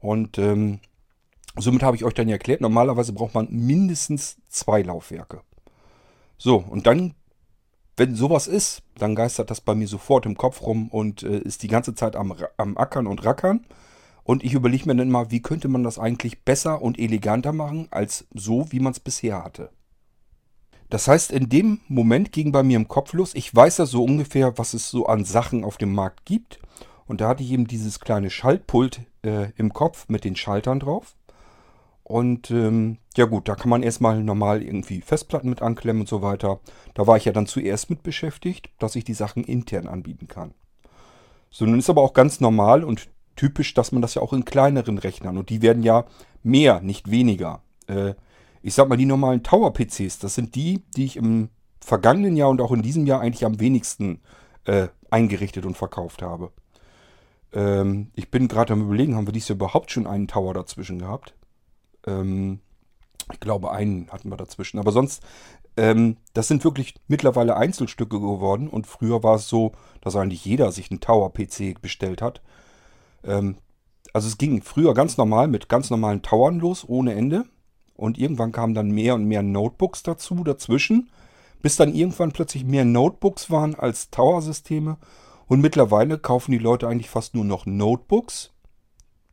Und 0.01 0.39
ähm, 0.39 0.81
somit 1.57 1.83
habe 1.83 1.97
ich 1.97 2.05
euch 2.05 2.15
dann 2.15 2.29
erklärt, 2.29 2.61
normalerweise 2.61 3.13
braucht 3.13 3.35
man 3.35 3.49
mindestens 3.51 4.37
zwei 4.49 4.83
Laufwerke. 4.83 5.41
So, 6.37 6.57
und 6.57 6.87
dann, 6.87 7.15
wenn 7.97 8.15
sowas 8.15 8.47
ist, 8.47 8.83
dann 8.97 9.17
geistert 9.17 9.51
das 9.51 9.61
bei 9.61 9.75
mir 9.75 9.89
sofort 9.89 10.25
im 10.25 10.37
Kopf 10.37 10.63
rum 10.63 10.89
und 10.89 11.25
äh, 11.25 11.39
ist 11.39 11.65
die 11.65 11.69
ganze 11.69 11.95
Zeit 11.95 12.15
am, 12.15 12.35
am 12.57 12.77
Ackern 12.77 13.09
und 13.09 13.25
Rackern. 13.25 13.67
Und 14.29 14.45
ich 14.45 14.53
überlege 14.53 14.85
mir 14.85 14.95
dann 14.95 15.09
mal, 15.09 15.31
wie 15.31 15.41
könnte 15.41 15.69
man 15.69 15.85
das 15.85 15.99
eigentlich 15.99 16.43
besser 16.45 16.83
und 16.83 16.99
eleganter 16.99 17.55
machen, 17.55 17.89
als 17.91 18.27
so, 18.35 18.71
wie 18.71 18.79
man 18.79 18.93
es 18.93 19.01
bisher 19.01 19.43
hatte. 19.43 19.71
Das 20.91 21.09
heißt, 21.09 21.33
in 21.33 21.49
dem 21.49 21.81
Moment 21.89 22.31
ging 22.31 22.53
bei 22.53 22.63
mir 22.63 22.77
im 22.77 22.89
Kopf 22.89 23.15
los, 23.15 23.35
ich 23.35 23.55
weiß 23.55 23.79
ja 23.79 23.87
so 23.87 24.05
ungefähr, 24.05 24.59
was 24.59 24.75
es 24.75 24.91
so 24.91 25.07
an 25.07 25.25
Sachen 25.25 25.65
auf 25.65 25.79
dem 25.79 25.95
Markt 25.95 26.27
gibt. 26.27 26.61
Und 27.07 27.23
da 27.23 27.29
hatte 27.29 27.43
ich 27.43 27.53
eben 27.53 27.67
dieses 27.67 28.01
kleine 28.01 28.29
Schaltpult 28.29 29.01
äh, 29.23 29.53
im 29.57 29.73
Kopf 29.73 30.11
mit 30.11 30.25
den 30.25 30.37
Schaltern 30.37 30.81
drauf. 30.81 31.17
Und 32.03 32.51
ähm, 32.51 32.99
ja 33.17 33.25
gut, 33.25 33.49
da 33.49 33.55
kann 33.55 33.71
man 33.71 33.83
erstmal 33.83 34.23
normal 34.23 34.63
irgendwie 34.63 35.01
Festplatten 35.01 35.49
mit 35.49 35.63
anklemmen 35.63 36.03
und 36.03 36.09
so 36.11 36.21
weiter. 36.21 36.61
Da 36.93 37.07
war 37.07 37.17
ich 37.17 37.25
ja 37.25 37.33
dann 37.33 37.47
zuerst 37.47 37.89
mit 37.89 38.03
beschäftigt, 38.03 38.69
dass 38.79 38.95
ich 38.95 39.05
die 39.05 39.15
Sachen 39.15 39.43
intern 39.43 39.89
anbieten 39.89 40.29
kann. 40.29 40.53
So, 41.49 41.65
nun 41.65 41.79
ist 41.79 41.89
aber 41.89 42.03
auch 42.03 42.13
ganz 42.13 42.41
normal 42.41 42.85
und 42.85 43.09
typisch, 43.38 43.73
dass 43.73 43.93
man 43.93 44.02
das 44.02 44.14
ja 44.14 44.23
auch 44.23 44.32
in 44.32 44.44
kleineren 44.44 44.99
Rechnern 44.99 45.38
und 45.38 45.49
die 45.49 45.62
werden 45.62 45.82
ja 45.82 46.05
mehr, 46.43 46.81
nicht 46.81 47.11
weniger. 47.11 47.62
Äh, 47.87 48.14
ich 48.61 48.75
sag 48.75 48.88
mal, 48.88 48.96
die 48.96 49.06
normalen 49.06 49.43
Tower-PCs, 49.43 50.19
das 50.19 50.35
sind 50.35 50.55
die, 50.55 50.82
die 50.96 51.05
ich 51.05 51.17
im 51.17 51.49
vergangenen 51.81 52.37
Jahr 52.37 52.50
und 52.50 52.61
auch 52.61 52.73
in 52.73 52.82
diesem 52.82 53.06
Jahr 53.06 53.20
eigentlich 53.20 53.46
am 53.46 53.61
wenigsten 53.61 54.20
äh, 54.64 54.88
eingerichtet 55.11 55.64
und 55.64 55.76
verkauft 55.76 56.20
habe. 56.20 56.50
Ähm, 57.52 58.11
ich 58.14 58.31
bin 58.31 58.49
gerade 58.49 58.73
am 58.73 58.82
überlegen, 58.82 59.17
haben 59.17 59.26
wir 59.26 59.32
dieses 59.32 59.50
Jahr 59.50 59.56
überhaupt 59.56 59.90
schon 59.90 60.06
einen 60.06 60.29
Tower 60.29 60.52
dazwischen 60.52 60.99
gehabt? 60.99 61.35
Ähm, 62.06 62.61
ich 63.32 63.40
glaube, 63.40 63.70
einen 63.73 64.11
hatten 64.11 64.31
wir 64.31 64.37
dazwischen. 64.37 64.78
Aber 64.78 64.92
sonst, 64.92 65.23
ähm, 65.76 66.16
das 66.35 66.49
sind 66.49 66.64
wirklich 66.64 66.95
mittlerweile 67.09 67.57
Einzelstücke 67.57 68.18
geworden. 68.18 68.68
Und 68.68 68.87
früher 68.87 69.23
war 69.23 69.37
es 69.37 69.49
so, 69.49 69.73
dass 70.00 70.16
eigentlich 70.16 70.45
jeder 70.45 70.73
sich 70.73 70.90
einen 70.90 71.00
Tower-PC 71.00 71.80
bestellt 71.80 72.23
hat. 72.23 72.42
Ähm, 73.25 73.57
also 74.13 74.29
es 74.29 74.39
ging 74.39 74.63
früher 74.63 74.95
ganz 74.95 75.17
normal 75.17 75.49
mit 75.49 75.69
ganz 75.69 75.91
normalen 75.91 76.23
Towern 76.23 76.59
los, 76.59 76.85
ohne 76.89 77.15
Ende. 77.15 77.45
Und 77.95 78.19
irgendwann 78.19 78.53
kamen 78.53 78.75
dann 78.75 78.91
mehr 78.91 79.15
und 79.15 79.25
mehr 79.25 79.43
Notebooks 79.43 80.03
dazu, 80.03 80.45
dazwischen. 80.45 81.11
Bis 81.61 81.77
dann 81.77 81.95
irgendwann 81.95 82.33
plötzlich 82.33 82.65
mehr 82.65 82.85
Notebooks 82.85 83.51
waren 83.51 83.75
als 83.75 84.11
Tower-Systeme. 84.11 84.97
Und 85.47 85.61
mittlerweile 85.61 86.19
kaufen 86.19 86.53
die 86.53 86.59
Leute 86.59 86.87
eigentlich 86.89 87.11
fast 87.11 87.35
nur 87.35 87.45
noch 87.45 87.67
Notebooks. 87.67 88.53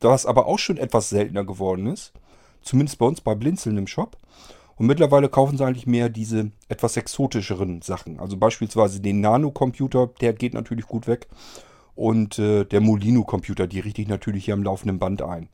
Was 0.01 0.25
aber 0.25 0.45
auch 0.45 0.59
schon 0.59 0.77
etwas 0.77 1.09
seltener 1.09 1.45
geworden 1.45 1.87
ist. 1.87 2.13
Zumindest 2.61 2.97
bei 2.99 3.05
uns 3.05 3.21
bei 3.21 3.35
Blinzeln 3.35 3.77
im 3.77 3.87
Shop. 3.87 4.17
Und 4.75 4.87
mittlerweile 4.87 5.29
kaufen 5.29 5.57
sie 5.57 5.65
eigentlich 5.65 5.87
mehr 5.87 6.09
diese 6.09 6.51
etwas 6.67 6.97
exotischeren 6.97 7.81
Sachen. 7.81 8.19
Also 8.19 8.35
beispielsweise 8.37 8.99
den 8.99 9.21
Nano-Computer, 9.21 10.07
der 10.19 10.33
geht 10.33 10.53
natürlich 10.53 10.85
gut 10.85 11.07
weg 11.07 11.27
und 11.95 12.37
äh, 12.39 12.65
der 12.65 12.81
Molino-Computer, 12.81 13.67
die 13.67 13.79
richte 13.79 14.01
ich 14.01 14.07
natürlich 14.07 14.45
hier 14.45 14.53
am 14.53 14.63
laufenden 14.63 14.99
Band 14.99 15.21
ein. 15.21 15.49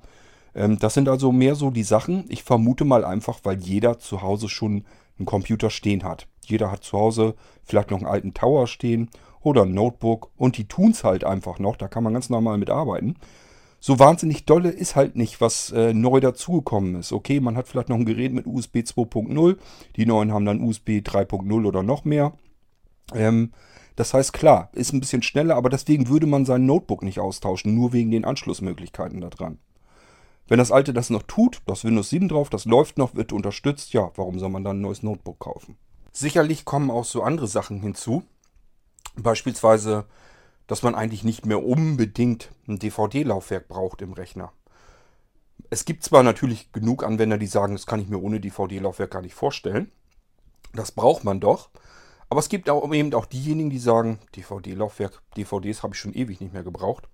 Ähm, 0.56 0.80
das 0.80 0.94
sind 0.94 1.08
also 1.08 1.32
mehr 1.32 1.56
so 1.56 1.72
die 1.72 1.84
Sachen. 1.84 2.26
Ich 2.30 2.44
vermute 2.44 2.86
mal 2.86 3.06
einfach, 3.06 3.40
weil 3.44 3.60
jeder 3.60 4.00
zu 4.00 4.22
Hause 4.22 4.50
schon 4.50 4.86
einen 5.18 5.26
Computer 5.26 5.70
stehen 5.70 6.04
hat. 6.04 6.28
Jeder 6.46 6.72
hat 6.72 6.84
zu 6.84 6.98
Hause 6.98 7.36
vielleicht 7.64 7.92
noch 7.92 8.00
einen 8.00 8.08
alten 8.08 8.34
Tower 8.34 8.68
stehen 8.68 9.10
oder 9.42 9.64
ein 9.64 9.74
Notebook 9.74 10.32
und 10.36 10.58
die 10.58 10.68
tun 10.68 10.92
es 10.92 11.04
halt 11.04 11.24
einfach 11.24 11.60
noch. 11.60 11.78
Da 11.78 11.88
kann 11.88 12.04
man 12.04 12.14
ganz 12.14 12.30
normal 12.30 12.58
mit 12.58 12.70
arbeiten. 12.70 13.16
So 13.80 13.98
wahnsinnig 13.98 14.46
dolle 14.46 14.70
ist 14.70 14.96
halt 14.96 15.16
nicht, 15.16 15.42
was 15.42 15.72
äh, 15.72 15.94
neu 15.94 16.20
dazugekommen 16.20 16.96
ist. 16.96 17.12
Okay, 17.12 17.40
man 17.40 17.58
hat 17.58 17.68
vielleicht 17.68 17.90
noch 17.90 17.98
ein 17.98 18.06
Gerät 18.06 18.32
mit 18.32 18.46
USB 18.46 18.78
2.0. 18.78 19.58
Die 19.96 20.06
neuen 20.06 20.32
haben 20.32 20.46
dann 20.46 20.62
USB 20.62 21.00
3.0 21.00 21.66
oder 21.66 21.82
noch 21.82 22.06
mehr. 22.06 22.34
Ähm, 23.16 23.52
das 24.02 24.16
heißt, 24.16 24.34
klar, 24.34 24.70
ist 24.74 24.94
ein 24.94 25.00
bisschen 25.00 25.22
schneller, 25.22 25.56
aber 25.56 25.70
deswegen 25.70 26.08
würde 26.08 26.26
man 26.26 26.44
sein 26.44 26.66
Notebook 26.66 27.04
nicht 27.04 27.20
austauschen, 27.20 27.76
nur 27.76 27.94
wegen 27.94 28.10
den 28.10 28.26
Anschlussmöglichkeiten 28.26 29.22
da 29.22 29.30
dran. 29.30 29.60
Wenn 30.48 30.58
das 30.58 30.72
alte 30.72 30.92
das 30.92 31.12
noch 31.12 31.22
tut, 31.22 31.62
das 31.68 31.86
Windows 31.86 32.10
7 32.10 32.28
drauf, 32.28 32.50
das 32.50 32.66
läuft 32.66 32.98
noch, 32.98 33.14
wird 33.14 33.32
unterstützt, 33.32 33.94
ja, 33.94 34.10
warum 34.16 34.40
soll 34.40 34.50
man 34.50 34.64
dann 34.64 34.80
ein 34.80 34.82
neues 34.82 35.04
Notebook 35.04 35.38
kaufen? 35.38 35.78
Sicherlich 36.12 36.66
kommen 36.66 36.90
auch 36.90 37.06
so 37.06 37.22
andere 37.22 37.48
Sachen 37.48 37.80
hinzu. 37.80 38.24
Beispielsweise, 39.18 40.06
dass 40.66 40.82
man 40.82 40.96
eigentlich 40.96 41.24
nicht 41.24 41.46
mehr 41.46 41.64
unbedingt 41.64 42.50
ein 42.68 42.80
DVD-Laufwerk 42.80 43.68
braucht 43.68 44.02
im 44.02 44.14
Rechner. 44.14 44.52
Es 45.70 45.86
gibt 45.86 46.04
zwar 46.04 46.24
natürlich 46.24 46.72
genug 46.72 47.04
Anwender, 47.04 47.38
die 47.38 47.46
sagen, 47.46 47.74
das 47.74 47.86
kann 47.86 48.00
ich 48.00 48.10
mir 48.10 48.18
ohne 48.18 48.40
DVD-Laufwerk 48.40 49.12
gar 49.12 49.22
nicht 49.22 49.36
vorstellen. 49.36 49.92
Das 50.74 50.92
braucht 50.92 51.24
man 51.24 51.40
doch. 51.40 51.70
Aber 52.32 52.40
es 52.40 52.48
gibt 52.48 52.70
auch 52.70 52.90
eben 52.94 53.14
auch 53.14 53.26
diejenigen, 53.26 53.70
die 53.70 53.78
sagen, 53.78 54.18
DVD-Laufwerk, 54.38 55.22
DVDs 55.36 55.84
habe 55.84 55.94
ich 55.94 56.00
schon 56.00 56.14
ewig 56.14 56.40
nicht 56.40 56.54
mehr 56.54 56.64
gebraucht. 56.64 57.10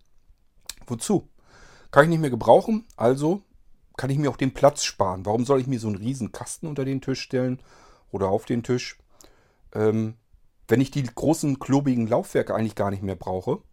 Wozu? 0.86 1.28
Kann 1.90 2.04
ich 2.04 2.10
nicht 2.12 2.20
mehr 2.20 2.30
gebrauchen, 2.30 2.86
also 2.98 3.42
kann 3.98 4.12
ich 4.12 4.20
mir 4.20 4.30
auch 4.30 4.38
den 4.38 4.54
Platz 4.54 4.84
sparen. 4.84 5.26
Warum 5.26 5.44
soll 5.44 5.60
ich 5.60 5.66
mir 5.66 5.80
so 5.80 5.88
einen 5.88 5.96
riesen 5.96 6.32
Kasten 6.32 6.68
unter 6.68 6.86
den 6.86 7.02
Tisch 7.02 7.20
stellen 7.20 7.60
oder 8.12 8.30
auf 8.30 8.46
den 8.46 8.62
Tisch, 8.62 9.00
ähm, 9.74 10.18
wenn 10.68 10.82
ich 10.82 10.92
die 10.92 11.02
großen 11.02 11.58
klobigen 11.58 12.06
Laufwerke 12.06 12.54
eigentlich 12.54 12.76
gar 12.76 12.92
nicht 12.92 13.02
mehr 13.02 13.16
brauche 13.16 13.64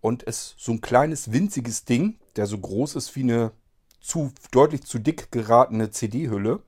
und 0.00 0.28
es 0.28 0.54
so 0.58 0.70
ein 0.70 0.80
kleines 0.80 1.32
winziges 1.32 1.86
Ding, 1.86 2.20
der 2.36 2.46
so 2.46 2.56
groß 2.56 2.94
ist 2.94 3.16
wie 3.16 3.24
eine 3.24 3.50
zu 4.00 4.30
deutlich 4.52 4.84
zu 4.84 5.00
dick 5.00 5.32
geratene 5.32 5.90
CD-Hülle, 5.90 6.62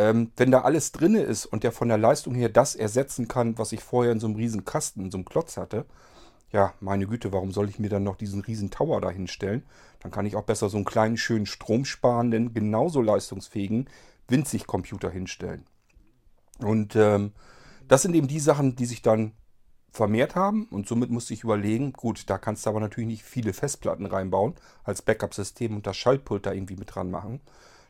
ähm, 0.00 0.32
wenn 0.36 0.50
da 0.50 0.62
alles 0.62 0.92
drin 0.92 1.14
ist 1.14 1.44
und 1.44 1.62
der 1.62 1.72
von 1.72 1.88
der 1.88 1.98
Leistung 1.98 2.34
her 2.34 2.48
das 2.48 2.74
ersetzen 2.74 3.28
kann, 3.28 3.58
was 3.58 3.72
ich 3.72 3.82
vorher 3.82 4.12
in 4.12 4.20
so 4.20 4.26
einem 4.26 4.36
riesen 4.36 4.64
Kasten, 4.64 5.04
in 5.04 5.10
so 5.10 5.18
einem 5.18 5.26
Klotz 5.26 5.58
hatte, 5.58 5.84
ja, 6.52 6.72
meine 6.80 7.06
Güte, 7.06 7.32
warum 7.34 7.52
soll 7.52 7.68
ich 7.68 7.78
mir 7.78 7.90
dann 7.90 8.02
noch 8.02 8.16
diesen 8.16 8.40
riesen 8.40 8.70
Tower 8.70 9.02
da 9.02 9.10
hinstellen? 9.10 9.62
Dann 10.00 10.10
kann 10.10 10.24
ich 10.24 10.36
auch 10.36 10.44
besser 10.44 10.70
so 10.70 10.78
einen 10.78 10.86
kleinen, 10.86 11.18
schönen, 11.18 11.44
stromsparenden, 11.44 12.54
genauso 12.54 13.02
leistungsfähigen 13.02 13.90
Winzig-Computer 14.26 15.10
hinstellen. 15.10 15.66
Und 16.58 16.96
ähm, 16.96 17.32
das 17.86 18.00
sind 18.02 18.14
eben 18.14 18.26
die 18.26 18.40
Sachen, 18.40 18.76
die 18.76 18.86
sich 18.86 19.02
dann 19.02 19.32
vermehrt 19.92 20.34
haben 20.34 20.64
und 20.70 20.88
somit 20.88 21.10
musste 21.10 21.34
ich 21.34 21.44
überlegen, 21.44 21.92
gut, 21.92 22.30
da 22.30 22.38
kannst 22.38 22.64
du 22.64 22.70
aber 22.70 22.80
natürlich 22.80 23.08
nicht 23.08 23.22
viele 23.22 23.52
Festplatten 23.52 24.06
reinbauen 24.06 24.54
als 24.82 25.02
Backup-System 25.02 25.76
und 25.76 25.86
das 25.86 25.96
Schaltpult 25.96 26.46
da 26.46 26.52
irgendwie 26.52 26.76
mit 26.76 26.94
dran 26.94 27.10
machen. 27.10 27.40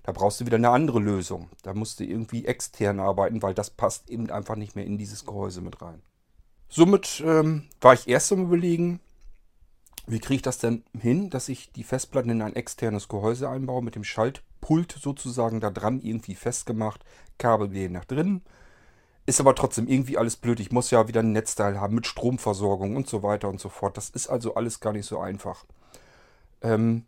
Da 0.03 0.13
brauchst 0.13 0.41
du 0.41 0.47
wieder 0.47 0.57
eine 0.57 0.71
andere 0.71 0.99
Lösung. 0.99 1.51
Da 1.63 1.75
musst 1.75 2.01
du 2.01 2.05
irgendwie 2.05 2.47
extern 2.47 3.01
arbeiten, 3.01 3.43
weil 3.43 3.55
das 3.55 3.71
passt 3.71 4.11
eben 4.11 4.31
einfach 4.31 4.57
nicht 4.57 4.75
mehr 4.75 4.87
in 4.87 4.99
dieses 4.99 5.27
Gehäuse 5.27 5.61
mit 5.61 5.83
rein. 5.83 6.03
Somit 6.69 7.23
ähm, 7.27 7.65
war 7.81 7.95
ich 7.95 8.09
erst 8.09 8.33
am 8.33 8.45
überlegen, 8.45 9.01
wie 10.07 10.21
kriege 10.21 10.37
ich 10.37 10.43
das 10.43 10.59
denn 10.59 10.85
hin, 10.99 11.31
dass 11.31 11.49
ich 11.49 11.73
die 11.73 11.85
Festplatten 11.85 12.31
in 12.31 12.43
ein 12.43 12.57
externes 12.57 13.09
Gehäuse 13.09 13.49
einbaue, 13.49 13.83
mit 13.83 13.95
dem 13.95 14.05
Schaltpult 14.05 14.93
sozusagen 14.93 15.61
da 15.61 15.71
dran 15.71 16.01
irgendwie 16.01 16.35
festgemacht, 16.35 17.05
Kabel 17.39 17.69
gehen 17.69 17.93
nach 17.93 18.05
drinnen. 18.05 18.43
Ist 19.27 19.41
aber 19.41 19.55
trotzdem 19.55 19.87
irgendwie 19.87 20.17
alles 20.17 20.37
blöd. 20.37 20.61
Ich 20.61 20.73
muss 20.73 20.91
ja 20.91 21.07
wieder 21.07 21.21
ein 21.21 21.33
Netzteil 21.33 21.81
haben 21.81 21.95
mit 21.95 22.07
Stromversorgung 22.07 22.97
und 22.97 23.09
so 23.09 23.23
weiter 23.23 23.49
und 23.49 23.61
so 23.61 23.69
fort. 23.69 23.97
Das 23.97 24.11
ist 24.11 24.29
also 24.29 24.55
alles 24.55 24.81
gar 24.81 24.93
nicht 24.93 25.07
so 25.07 25.21
einfach. 25.21 25.65
Ähm, 26.63 27.05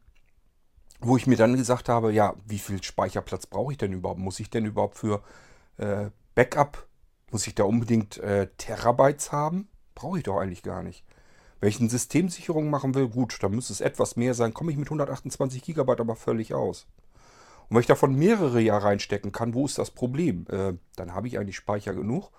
wo 1.02 1.16
ich 1.16 1.26
mir 1.26 1.36
dann 1.36 1.56
gesagt 1.56 1.88
habe, 1.88 2.12
ja, 2.12 2.34
wie 2.46 2.58
viel 2.58 2.82
Speicherplatz 2.82 3.46
brauche 3.46 3.72
ich 3.72 3.78
denn 3.78 3.92
überhaupt? 3.92 4.20
Muss 4.20 4.40
ich 4.40 4.50
denn 4.50 4.64
überhaupt 4.64 4.96
für 4.96 5.22
äh, 5.78 6.10
Backup 6.34 6.86
muss 7.32 7.46
ich 7.46 7.54
da 7.54 7.64
unbedingt 7.64 8.18
äh, 8.18 8.48
Terabytes 8.58 9.32
haben? 9.32 9.68
Brauche 9.94 10.18
ich 10.18 10.24
doch 10.24 10.38
eigentlich 10.38 10.62
gar 10.62 10.82
nicht. 10.82 11.04
Wenn 11.60 11.70
ich 11.70 11.80
eine 11.80 11.88
Systemsicherung 11.88 12.70
machen 12.70 12.94
will, 12.94 13.08
gut, 13.08 13.38
dann 13.42 13.52
müsste 13.52 13.72
es 13.72 13.80
etwas 13.80 14.16
mehr 14.16 14.34
sein. 14.34 14.52
Komme 14.52 14.70
ich 14.70 14.76
mit 14.76 14.88
128 14.88 15.62
GB 15.62 15.92
aber 15.92 16.16
völlig 16.16 16.54
aus. 16.54 16.86
Und 17.68 17.76
wenn 17.76 17.80
ich 17.80 17.86
davon 17.86 18.14
mehrere 18.14 18.60
Jahre 18.60 18.84
reinstecken 18.84 19.32
kann, 19.32 19.54
wo 19.54 19.64
ist 19.64 19.78
das 19.78 19.90
Problem? 19.90 20.44
Äh, 20.50 20.74
dann 20.96 21.14
habe 21.14 21.26
ich 21.26 21.38
eigentlich 21.38 21.56
Speicher 21.56 21.94
genug. 21.94 22.30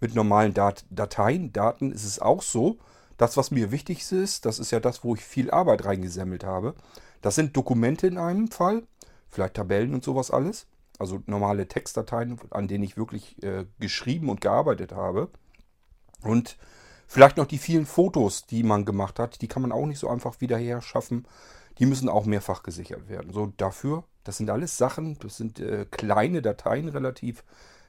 Mit 0.00 0.14
normalen 0.14 0.54
Dat 0.54 0.84
Dateien, 0.90 1.52
Daten 1.52 1.92
ist 1.92 2.04
es 2.04 2.20
auch 2.20 2.40
so. 2.40 2.78
Das, 3.16 3.36
was 3.36 3.50
mir 3.50 3.72
wichtig 3.72 4.10
ist, 4.12 4.46
das 4.46 4.58
ist 4.60 4.70
ja 4.70 4.80
das, 4.80 5.02
wo 5.02 5.14
ich 5.14 5.24
viel 5.24 5.50
Arbeit 5.50 5.84
reingesammelt 5.84 6.44
habe. 6.44 6.74
Das 7.20 7.34
sind 7.34 7.56
Dokumente 7.56 8.06
in 8.06 8.18
einem 8.18 8.48
Fall, 8.50 8.86
vielleicht 9.28 9.54
Tabellen 9.54 9.94
und 9.94 10.04
sowas 10.04 10.30
alles 10.30 10.66
also 10.98 11.22
normale 11.26 11.68
Textdateien, 11.68 12.38
an 12.50 12.68
denen 12.68 12.84
ich 12.84 12.96
wirklich 12.96 13.42
äh, 13.42 13.66
geschrieben 13.78 14.28
und 14.28 14.40
gearbeitet 14.40 14.92
habe. 14.92 15.30
Und 16.22 16.58
vielleicht 17.06 17.36
noch 17.36 17.46
die 17.46 17.58
vielen 17.58 17.86
Fotos, 17.86 18.46
die 18.46 18.62
man 18.62 18.84
gemacht 18.84 19.18
hat, 19.18 19.40
die 19.40 19.48
kann 19.48 19.62
man 19.62 19.72
auch 19.72 19.86
nicht 19.86 20.00
so 20.00 20.08
einfach 20.08 20.40
wieder 20.40 20.58
her 20.58 20.82
schaffen. 20.82 21.26
Die 21.78 21.86
müssen 21.86 22.08
auch 22.08 22.26
mehrfach 22.26 22.64
gesichert 22.64 23.08
werden. 23.08 23.32
So 23.32 23.52
dafür, 23.56 24.04
das 24.24 24.36
sind 24.36 24.50
alles 24.50 24.76
Sachen, 24.76 25.16
das 25.20 25.36
sind 25.36 25.60
äh, 25.60 25.86
kleine 25.88 26.42
Dateien 26.42 26.88
relativ. 26.88 27.44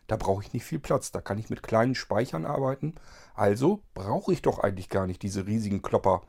Da 0.06 0.16
brauche 0.16 0.44
ich 0.44 0.54
nicht 0.54 0.64
viel 0.64 0.80
Platz. 0.80 1.12
Da 1.12 1.22
kann 1.22 1.40
ich 1.40 1.50
mit 1.50 1.64
kleinen 1.64 1.96
Speichern 1.96 2.46
arbeiten. 2.46 2.96
Also 3.34 3.82
brauche 3.96 4.34
ich 4.34 4.42
doch 4.42 4.60
eigentlich 4.60 4.90
gar 4.90 5.08
nicht 5.08 5.24
diese 5.24 5.48
riesigen 5.48 5.82
Klopper 5.82 6.22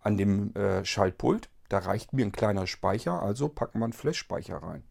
an 0.00 0.16
dem 0.16 0.54
äh, 0.54 0.84
Schaltpult. 0.84 1.48
Da 1.70 1.78
reicht 1.78 2.12
mir 2.12 2.26
ein 2.26 2.32
kleiner 2.32 2.66
Speicher, 2.66 3.22
also 3.22 3.48
wir 3.80 3.84
einen 3.84 3.92
Flash-Speicher 3.92 4.56
rein. 4.56 4.82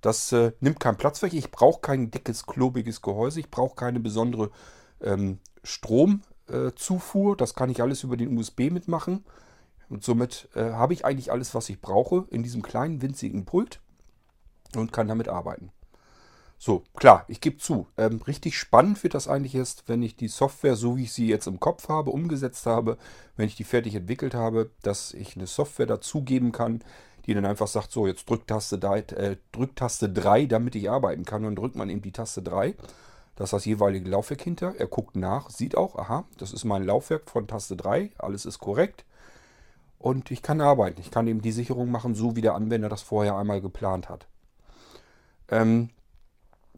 Das 0.00 0.30
äh, 0.30 0.52
nimmt 0.60 0.78
keinen 0.78 0.96
Platz 0.96 1.20
weg. 1.20 1.34
Ich 1.34 1.50
brauche 1.50 1.80
kein 1.80 2.12
dickes, 2.12 2.46
klobiges 2.46 3.02
Gehäuse. 3.02 3.40
Ich 3.40 3.50
brauche 3.50 3.74
keine 3.74 3.98
besondere 3.98 4.52
ähm, 5.00 5.40
Stromzufuhr. 5.64 7.32
Äh, 7.32 7.36
das 7.36 7.54
kann 7.54 7.70
ich 7.70 7.82
alles 7.82 8.04
über 8.04 8.16
den 8.16 8.38
USB 8.38 8.70
mitmachen. 8.70 9.24
Und 9.88 10.04
somit 10.04 10.48
äh, 10.54 10.70
habe 10.70 10.92
ich 10.92 11.04
eigentlich 11.04 11.32
alles, 11.32 11.56
was 11.56 11.68
ich 11.68 11.80
brauche 11.80 12.24
in 12.30 12.44
diesem 12.44 12.62
kleinen, 12.62 13.02
winzigen 13.02 13.44
Pult 13.44 13.80
und 14.76 14.92
kann 14.92 15.08
damit 15.08 15.28
arbeiten. 15.28 15.72
So, 16.58 16.84
klar, 16.96 17.24
ich 17.28 17.40
gebe 17.40 17.58
zu. 17.58 17.86
Ähm, 17.98 18.20
richtig 18.26 18.58
spannend 18.58 19.02
wird 19.02 19.14
das 19.14 19.28
eigentlich 19.28 19.54
erst, 19.54 19.88
wenn 19.88 20.02
ich 20.02 20.16
die 20.16 20.28
Software, 20.28 20.74
so 20.74 20.96
wie 20.96 21.04
ich 21.04 21.12
sie 21.12 21.28
jetzt 21.28 21.46
im 21.46 21.60
Kopf 21.60 21.88
habe, 21.88 22.10
umgesetzt 22.10 22.66
habe, 22.66 22.96
wenn 23.36 23.46
ich 23.46 23.56
die 23.56 23.64
fertig 23.64 23.94
entwickelt 23.94 24.34
habe, 24.34 24.70
dass 24.82 25.12
ich 25.12 25.36
eine 25.36 25.46
Software 25.46 25.86
dazugeben 25.86 26.52
kann, 26.52 26.82
die 27.26 27.34
dann 27.34 27.44
einfach 27.44 27.66
sagt, 27.66 27.92
so 27.92 28.06
jetzt 28.06 28.28
drück 28.28 28.46
Taste, 28.46 28.76
äh, 29.16 29.36
drück 29.52 29.76
Taste 29.76 30.08
3, 30.08 30.46
damit 30.46 30.74
ich 30.76 30.90
arbeiten 30.90 31.24
kann. 31.24 31.44
Und 31.44 31.56
dann 31.56 31.56
drückt 31.56 31.76
man 31.76 31.90
eben 31.90 32.02
die 32.02 32.12
Taste 32.12 32.42
3. 32.42 32.74
Das 33.34 33.48
ist 33.48 33.52
das 33.52 33.64
jeweilige 33.66 34.08
Laufwerk 34.08 34.40
hinter. 34.40 34.74
Er 34.78 34.86
guckt 34.86 35.14
nach, 35.14 35.50
sieht 35.50 35.76
auch, 35.76 35.96
aha, 35.96 36.24
das 36.38 36.54
ist 36.54 36.64
mein 36.64 36.84
Laufwerk 36.84 37.28
von 37.28 37.46
Taste 37.46 37.76
3, 37.76 38.12
alles 38.16 38.46
ist 38.46 38.60
korrekt. 38.60 39.04
Und 39.98 40.30
ich 40.30 40.40
kann 40.40 40.60
arbeiten. 40.60 41.00
Ich 41.00 41.10
kann 41.10 41.26
eben 41.26 41.42
die 41.42 41.52
Sicherung 41.52 41.90
machen, 41.90 42.14
so 42.14 42.36
wie 42.36 42.40
der 42.40 42.54
Anwender 42.54 42.88
das 42.88 43.02
vorher 43.02 43.36
einmal 43.36 43.60
geplant 43.60 44.08
hat. 44.08 44.26
Ähm, 45.48 45.90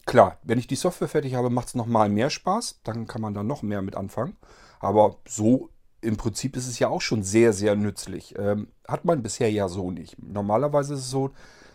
klar, 0.08 0.38
wenn 0.42 0.58
ich 0.58 0.66
die 0.66 0.74
Software 0.74 1.06
fertig 1.06 1.34
habe, 1.34 1.50
macht 1.50 1.68
es 1.68 1.74
nochmal 1.76 2.08
mehr 2.08 2.30
Spaß. 2.30 2.80
Dann 2.82 3.06
kann 3.06 3.20
man 3.20 3.34
da 3.34 3.44
noch 3.44 3.62
mehr 3.62 3.82
mit 3.82 3.94
anfangen. 3.94 4.36
Aber 4.80 5.16
so 5.28 5.70
im 6.00 6.16
Prinzip 6.16 6.56
ist 6.56 6.66
es 6.66 6.78
ja 6.78 6.88
auch 6.88 7.00
schon 7.00 7.22
sehr, 7.22 7.52
sehr 7.52 7.76
nützlich. 7.76 8.34
Ähm, 8.38 8.68
hat 8.86 9.04
man 9.04 9.22
bisher 9.22 9.50
ja 9.50 9.68
so 9.68 9.90
nicht. 9.90 10.16
Normalerweise 10.20 10.94
ist 10.94 11.00
es 11.00 11.10
so, 11.10 11.30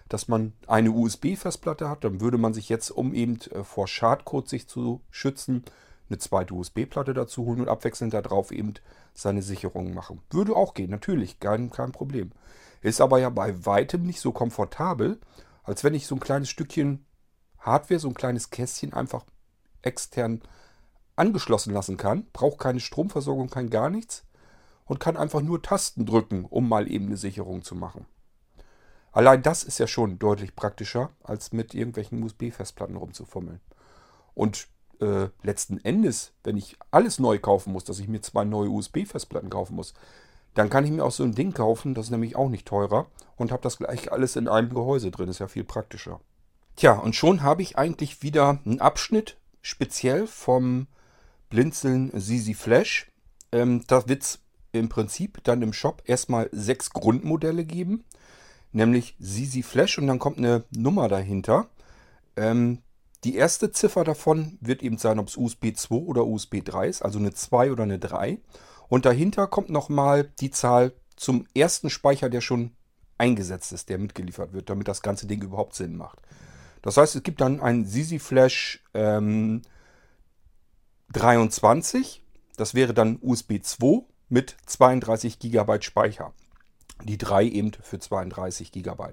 dass 0.10 0.28
man 0.28 0.54
eine 0.68 0.92
USB-Festplatte 0.92 1.90
hat. 1.90 2.04
Dann 2.04 2.22
würde 2.22 2.38
man 2.38 2.54
sich 2.54 2.70
jetzt, 2.70 2.90
um 2.90 3.14
eben 3.14 3.40
äh, 3.52 3.64
vor 3.64 3.88
Schadcode 3.88 4.50
sich 4.50 4.68
zu 4.68 5.02
schützen, 5.12 5.64
eine 6.10 6.18
zweite 6.18 6.54
USB-Platte 6.54 7.14
dazu 7.14 7.46
holen 7.46 7.62
und 7.62 7.70
abwechselnd 7.70 8.14
darauf 8.14 8.52
eben 8.52 8.74
seine 9.14 9.42
Sicherungen 9.42 9.94
machen. 9.94 10.22
Würde 10.32 10.56
auch 10.56 10.74
gehen, 10.74 10.90
natürlich, 10.90 11.40
kein, 11.40 11.70
kein 11.70 11.92
Problem. 11.92 12.32
Ist 12.82 13.00
aber 13.00 13.20
ja 13.20 13.30
bei 13.30 13.66
weitem 13.66 14.04
nicht 14.04 14.20
so 14.20 14.32
komfortabel, 14.32 15.20
als 15.64 15.84
wenn 15.84 15.94
ich 15.94 16.08
so 16.08 16.16
ein 16.16 16.20
kleines 16.20 16.50
Stückchen 16.50 17.06
Hardware, 17.64 18.00
so 18.00 18.10
ein 18.10 18.14
kleines 18.14 18.50
Kästchen 18.50 18.94
einfach 18.94 19.26
extern 19.82 20.42
angeschlossen 21.16 21.74
lassen 21.74 21.98
kann, 21.98 22.28
braucht 22.34 22.60
keine 22.60 22.80
Stromversorgung, 22.80 23.50
kein 23.50 23.70
gar 23.70 23.90
nichts 23.90 24.26
und 24.86 25.00
kann 25.00 25.18
einfach 25.18 25.42
nur 25.42 25.62
Tasten 25.62 26.06
drücken, 26.06 26.46
um 26.46 26.68
mal 26.68 26.90
eben 26.90 27.08
eine 27.08 27.18
Sicherung 27.18 27.64
zu 27.64 27.76
machen. 27.76 28.06
Allein 29.12 29.44
das 29.44 29.64
ist 29.64 29.78
ja 29.78 29.88
schon 29.88 30.18
deutlich 30.18 30.56
praktischer, 30.56 31.12
als 31.24 31.54
mit 31.54 31.76
irgendwelchen 31.76 32.24
USB-Festplatten 32.24 32.96
rumzufummeln. 32.96 33.62
Und 34.34 34.68
äh, 35.00 35.28
letzten 35.44 35.78
Endes, 35.86 36.34
wenn 36.44 36.58
ich 36.58 36.78
alles 36.90 37.20
neu 37.20 37.38
kaufen 37.38 37.74
muss, 37.74 37.84
dass 37.84 38.00
ich 38.00 38.08
mir 38.08 38.22
zwei 38.22 38.44
neue 38.44 38.70
USB-Festplatten 38.70 39.52
kaufen 39.52 39.76
muss, 39.76 39.94
dann 40.56 40.70
kann 40.70 40.86
ich 40.86 40.92
mir 40.92 41.04
auch 41.04 41.12
so 41.12 41.24
ein 41.24 41.36
Ding 41.36 41.54
kaufen, 41.54 41.94
das 41.94 42.08
ist 42.08 42.12
nämlich 42.12 42.36
auch 42.36 42.50
nicht 42.50 42.68
teurer 42.68 43.06
und 43.36 43.52
habe 43.52 43.62
das 43.62 43.78
gleich 43.78 44.12
alles 44.12 44.36
in 44.36 44.48
einem 44.48 44.74
Gehäuse 44.74 45.12
drin, 45.12 45.30
ist 45.30 45.40
ja 45.40 45.48
viel 45.48 45.64
praktischer. 45.64 46.20
Tja, 46.76 46.94
und 46.94 47.16
schon 47.16 47.44
habe 47.44 47.62
ich 47.62 47.78
eigentlich 47.78 48.24
wieder 48.24 48.60
einen 48.66 48.82
Abschnitt 48.82 49.38
speziell 49.62 50.28
vom 50.28 50.88
Blinzeln 51.50 52.12
Sisi 52.20 52.56
Flash. 52.56 53.12
Ähm, 53.52 53.84
da 53.88 54.08
wird 54.08 54.24
es 54.24 54.40
im 54.72 54.90
Prinzip 54.90 55.44
dann 55.44 55.62
im 55.62 55.72
Shop 55.72 56.02
erstmal 56.06 56.50
sechs 56.52 56.90
Grundmodelle 56.90 57.64
geben. 57.64 58.04
Nämlich 58.72 59.16
Sisi 59.20 59.62
Flash 59.62 60.00
und 60.00 60.08
dann 60.08 60.18
kommt 60.18 60.40
eine 60.40 60.64
Nummer 60.72 61.08
dahinter. 61.08 61.68
Ähm, 62.36 62.80
die 63.24 63.36
erste 63.36 63.72
Ziffer 63.72 64.04
davon 64.04 64.58
wird 64.60 64.82
eben 64.82 64.98
sein, 64.98 65.20
ob 65.20 65.28
es 65.28 65.38
USB 65.38 65.76
2 65.76 65.96
oder 65.96 66.26
USB 66.26 66.64
3 66.66 66.88
ist, 66.88 67.02
also 67.04 67.20
eine 67.20 67.34
2 67.34 67.72
oder 67.72 67.84
eine 67.84 68.00
3. 68.00 68.40
Und 68.90 69.06
dahinter 69.06 69.48
kommt 69.48 69.70
nochmal 69.70 70.32
die 70.40 70.52
Zahl 70.52 70.92
zum 71.16 71.46
ersten 71.56 71.90
Speicher, 71.90 72.30
der 72.30 72.42
schon 72.42 72.72
eingesetzt 73.18 73.72
ist, 73.72 73.90
der 73.90 74.00
mitgeliefert 74.00 74.54
wird, 74.54 74.70
damit 74.70 74.88
das 74.88 75.02
ganze 75.02 75.28
Ding 75.28 75.42
überhaupt 75.42 75.76
Sinn 75.76 75.96
macht. 75.96 76.20
Das 76.84 76.98
heißt, 76.98 77.16
es 77.16 77.24
gibt 77.24 77.42
dann 77.42 77.62
einen 77.62 77.86
Sisi 77.86 78.20
Flash 78.20 78.84
ähm, 78.94 79.64
23. 81.14 82.22
Das 82.58 82.76
wäre 82.76 82.94
dann 82.94 83.18
USB 83.22 83.64
2 83.64 84.04
mit 84.30 84.56
32 84.66 85.40
GB 85.40 85.82
Speicher. 85.82 86.34
Die 87.04 87.18
3 87.18 87.46
eben 87.46 87.72
für 87.72 88.00
32 88.00 88.72
GB. 88.72 89.04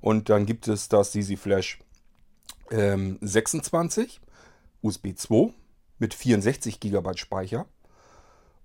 Und 0.00 0.28
dann 0.28 0.46
gibt 0.46 0.68
es 0.68 0.88
das 0.88 1.14
Easy 1.14 1.36
Flash 1.36 1.78
ähm, 2.70 3.18
26, 3.20 4.20
USB 4.82 5.14
2 5.16 5.54
mit 5.98 6.12
64 6.12 6.78
GB 6.78 7.16
Speicher. 7.16 7.66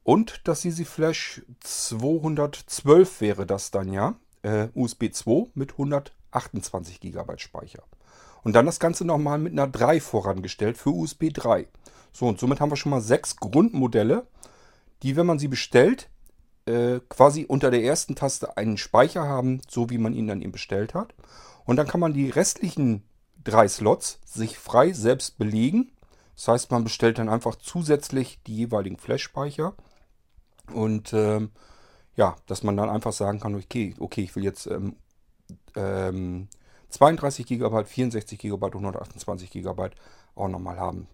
Und 0.03 0.41
das 0.45 0.65
Easy 0.65 0.83
Flash 0.83 1.43
212 1.61 3.21
wäre 3.21 3.45
das 3.45 3.71
dann 3.71 3.91
ja. 3.91 4.15
Äh, 4.41 4.67
USB 4.73 5.11
2 5.13 5.51
mit 5.53 5.73
128 5.73 6.99
GB 6.99 7.37
Speicher. 7.37 7.83
Und 8.47 8.53
dann 8.53 8.65
das 8.65 8.79
Ganze 8.79 9.03
nochmal 9.03 9.39
mit 9.39 9.51
einer 9.51 9.67
3 9.67 9.99
vorangestellt 9.99 10.77
für 10.77 10.91
USB 10.91 11.33
3. 11.33 11.67
So, 12.13 12.27
und 12.27 12.39
somit 12.39 12.61
haben 12.61 12.71
wir 12.71 12.77
schon 12.77 12.91
mal 12.91 13.01
sechs 13.01 13.35
Grundmodelle, 13.35 14.25
die, 15.03 15.17
wenn 15.17 15.25
man 15.25 15.37
sie 15.37 15.49
bestellt, 15.49 16.09
äh, 16.65 17.01
quasi 17.09 17.43
unter 17.45 17.71
der 17.71 17.83
ersten 17.83 18.15
Taste 18.15 18.55
einen 18.55 18.77
Speicher 18.77 19.23
haben, 19.27 19.59
so 19.67 19.89
wie 19.89 19.97
man 19.97 20.13
ihn 20.13 20.27
dann 20.27 20.41
eben 20.41 20.53
bestellt 20.53 20.93
hat. 20.93 21.13
Und 21.65 21.75
dann 21.75 21.89
kann 21.89 21.99
man 21.99 22.13
die 22.13 22.29
restlichen 22.29 23.03
drei 23.43 23.67
Slots 23.67 24.21
sich 24.23 24.57
frei 24.57 24.93
selbst 24.93 25.37
belegen. 25.37 25.91
Das 26.37 26.47
heißt, 26.47 26.71
man 26.71 26.85
bestellt 26.85 27.17
dann 27.17 27.27
einfach 27.27 27.55
zusätzlich 27.55 28.39
die 28.47 28.55
jeweiligen 28.55 28.95
Flash-Speicher. 28.95 29.73
Und 30.71 31.11
ähm, 31.11 31.51
ja, 32.15 32.37
dass 32.45 32.63
man 32.63 32.77
dann 32.77 32.89
einfach 32.89 33.11
sagen 33.11 33.41
kann, 33.41 33.55
okay, 33.55 33.93
okay 33.99 34.21
ich 34.21 34.37
will 34.37 34.45
jetzt 34.45 34.67
ähm, 34.67 34.95
ähm, 35.75 36.47
32 36.89 37.45
GB, 37.45 37.85
64 37.85 38.39
GB 38.39 38.65
und 38.65 38.75
128 38.75 39.49
GB 39.51 39.89
auch 40.35 40.47
nochmal 40.47 40.79
haben. 40.79 41.07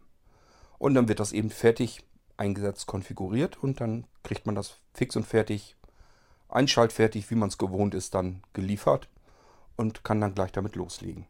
Und 0.77 0.93
dann 0.95 1.07
wird 1.07 1.19
das 1.19 1.31
eben 1.31 1.49
fertig 1.49 2.03
eingesetzt, 2.37 2.87
konfiguriert 2.87 3.61
und 3.61 3.79
dann 3.81 4.05
kriegt 4.23 4.45
man 4.45 4.55
das 4.55 4.79
fix 4.93 5.15
und 5.15 5.25
fertig, 5.25 5.75
einschaltfertig, 6.49 7.29
wie 7.31 7.35
man 7.35 7.49
es 7.49 7.57
gewohnt 7.57 7.95
ist, 7.95 8.13
dann 8.13 8.43
geliefert 8.53 9.09
und 9.75 10.03
kann 10.03 10.21
dann 10.21 10.35
gleich 10.35 10.51
damit 10.51 10.75
loslegen. 10.75 11.25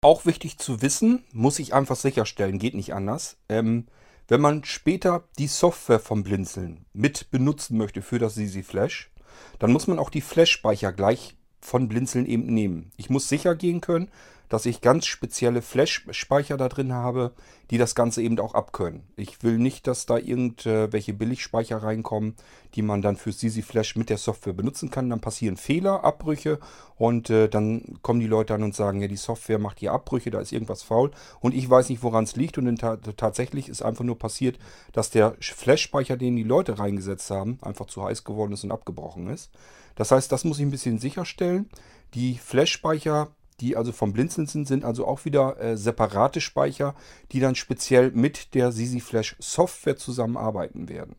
Auch 0.00 0.26
wichtig 0.26 0.58
zu 0.58 0.80
wissen, 0.80 1.24
muss 1.32 1.58
ich 1.58 1.74
einfach 1.74 1.96
sicherstellen, 1.96 2.58
geht 2.58 2.74
nicht 2.74 2.94
anders. 2.94 3.36
Ähm, 3.48 3.86
wenn 4.28 4.40
man 4.40 4.62
später 4.64 5.24
die 5.38 5.48
Software 5.48 5.98
vom 5.98 6.22
Blinzeln 6.22 6.84
mit 6.92 7.30
benutzen 7.30 7.78
möchte 7.78 8.02
für 8.02 8.18
das 8.18 8.36
Easy 8.36 8.62
Flash, 8.62 9.10
dann 9.58 9.72
muss 9.72 9.86
man 9.86 9.98
auch 9.98 10.10
die 10.10 10.20
Flash-Speicher 10.20 10.92
gleich 10.92 11.37
von 11.60 11.88
Blinzeln 11.88 12.26
eben 12.26 12.46
nehmen. 12.52 12.90
Ich 12.96 13.10
muss 13.10 13.28
sicher 13.28 13.54
gehen 13.54 13.80
können, 13.80 14.08
dass 14.48 14.66
ich 14.66 14.80
ganz 14.80 15.06
spezielle 15.06 15.62
Flash-Speicher 15.62 16.56
da 16.56 16.68
drin 16.68 16.92
habe, 16.92 17.32
die 17.70 17.78
das 17.78 17.94
Ganze 17.94 18.22
eben 18.22 18.38
auch 18.40 18.54
abkönnen. 18.54 19.02
Ich 19.16 19.42
will 19.42 19.58
nicht, 19.58 19.86
dass 19.86 20.06
da 20.06 20.16
irgendwelche 20.16 21.12
Billigspeicher 21.12 21.82
reinkommen, 21.82 22.34
die 22.74 22.82
man 22.82 23.02
dann 23.02 23.16
für 23.16 23.30
CZ 23.30 23.62
Flash 23.62 23.96
mit 23.96 24.08
der 24.10 24.18
Software 24.18 24.54
benutzen 24.54 24.90
kann. 24.90 25.10
Dann 25.10 25.20
passieren 25.20 25.56
Fehler, 25.56 26.04
Abbrüche 26.04 26.58
und 26.96 27.28
äh, 27.30 27.48
dann 27.48 27.98
kommen 28.02 28.20
die 28.20 28.26
Leute 28.26 28.54
an 28.54 28.62
und 28.62 28.74
sagen, 28.74 29.00
ja, 29.00 29.08
die 29.08 29.16
Software 29.16 29.58
macht 29.58 29.80
hier 29.80 29.92
Abbrüche, 29.92 30.30
da 30.30 30.40
ist 30.40 30.52
irgendwas 30.52 30.82
faul 30.82 31.10
und 31.40 31.54
ich 31.54 31.68
weiß 31.68 31.88
nicht, 31.90 32.02
woran 32.02 32.24
es 32.24 32.36
liegt. 32.36 32.58
Und 32.58 32.74
ta 32.76 32.96
tatsächlich 32.96 33.68
ist 33.68 33.82
einfach 33.82 34.04
nur 34.04 34.18
passiert, 34.18 34.58
dass 34.92 35.10
der 35.10 35.36
Flash-Speicher, 35.40 36.16
den 36.16 36.36
die 36.36 36.42
Leute 36.42 36.78
reingesetzt 36.78 37.30
haben, 37.30 37.58
einfach 37.60 37.86
zu 37.86 38.04
heiß 38.04 38.24
geworden 38.24 38.52
ist 38.52 38.64
und 38.64 38.72
abgebrochen 38.72 39.28
ist. 39.28 39.50
Das 39.94 40.10
heißt, 40.10 40.30
das 40.30 40.44
muss 40.44 40.58
ich 40.58 40.64
ein 40.64 40.70
bisschen 40.70 40.98
sicherstellen. 40.98 41.68
Die 42.14 42.38
Flash-Speicher 42.38 43.28
die 43.60 43.76
also 43.76 43.92
vom 43.92 44.12
Blinzeln 44.12 44.46
sind, 44.46 44.66
sind 44.66 44.84
also 44.84 45.06
auch 45.06 45.24
wieder 45.24 45.60
äh, 45.60 45.76
separate 45.76 46.40
Speicher, 46.40 46.94
die 47.32 47.40
dann 47.40 47.54
speziell 47.54 48.10
mit 48.12 48.54
der 48.54 48.72
Sisi 48.72 49.00
Flash 49.00 49.36
Software 49.38 49.96
zusammenarbeiten 49.96 50.88
werden. 50.88 51.16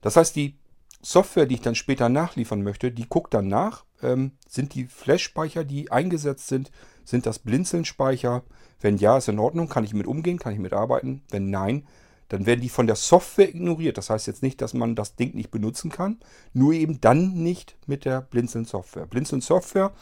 Das 0.00 0.16
heißt, 0.16 0.36
die 0.36 0.56
Software, 1.02 1.46
die 1.46 1.54
ich 1.54 1.60
dann 1.60 1.74
später 1.74 2.08
nachliefern 2.08 2.62
möchte, 2.62 2.92
die 2.92 3.08
guckt 3.08 3.34
dann 3.34 3.48
nach, 3.48 3.84
ähm, 4.02 4.32
sind 4.48 4.74
die 4.74 4.84
Flash-Speicher, 4.84 5.64
die 5.64 5.90
eingesetzt 5.90 6.48
sind, 6.48 6.70
sind 7.04 7.26
das 7.26 7.40
Blinzeln-Speicher? 7.40 8.42
Wenn 8.80 8.96
ja, 8.98 9.16
ist 9.16 9.28
in 9.28 9.38
Ordnung, 9.38 9.68
kann 9.68 9.84
ich 9.84 9.94
mit 9.94 10.06
umgehen, 10.06 10.38
kann 10.38 10.52
ich 10.52 10.58
mitarbeiten. 10.58 11.22
Wenn 11.30 11.50
nein, 11.50 11.86
dann 12.28 12.46
werden 12.46 12.60
die 12.60 12.68
von 12.68 12.86
der 12.86 12.96
Software 12.96 13.48
ignoriert. 13.48 13.98
Das 13.98 14.10
heißt 14.10 14.26
jetzt 14.26 14.42
nicht, 14.42 14.60
dass 14.60 14.74
man 14.74 14.94
das 14.94 15.16
Ding 15.16 15.34
nicht 15.34 15.50
benutzen 15.50 15.90
kann, 15.90 16.18
nur 16.52 16.72
eben 16.72 17.00
dann 17.00 17.34
nicht 17.34 17.76
mit 17.86 18.04
der 18.04 18.22
Blinzeln-Software. 18.22 19.06
Blinzeln-Software 19.06 19.92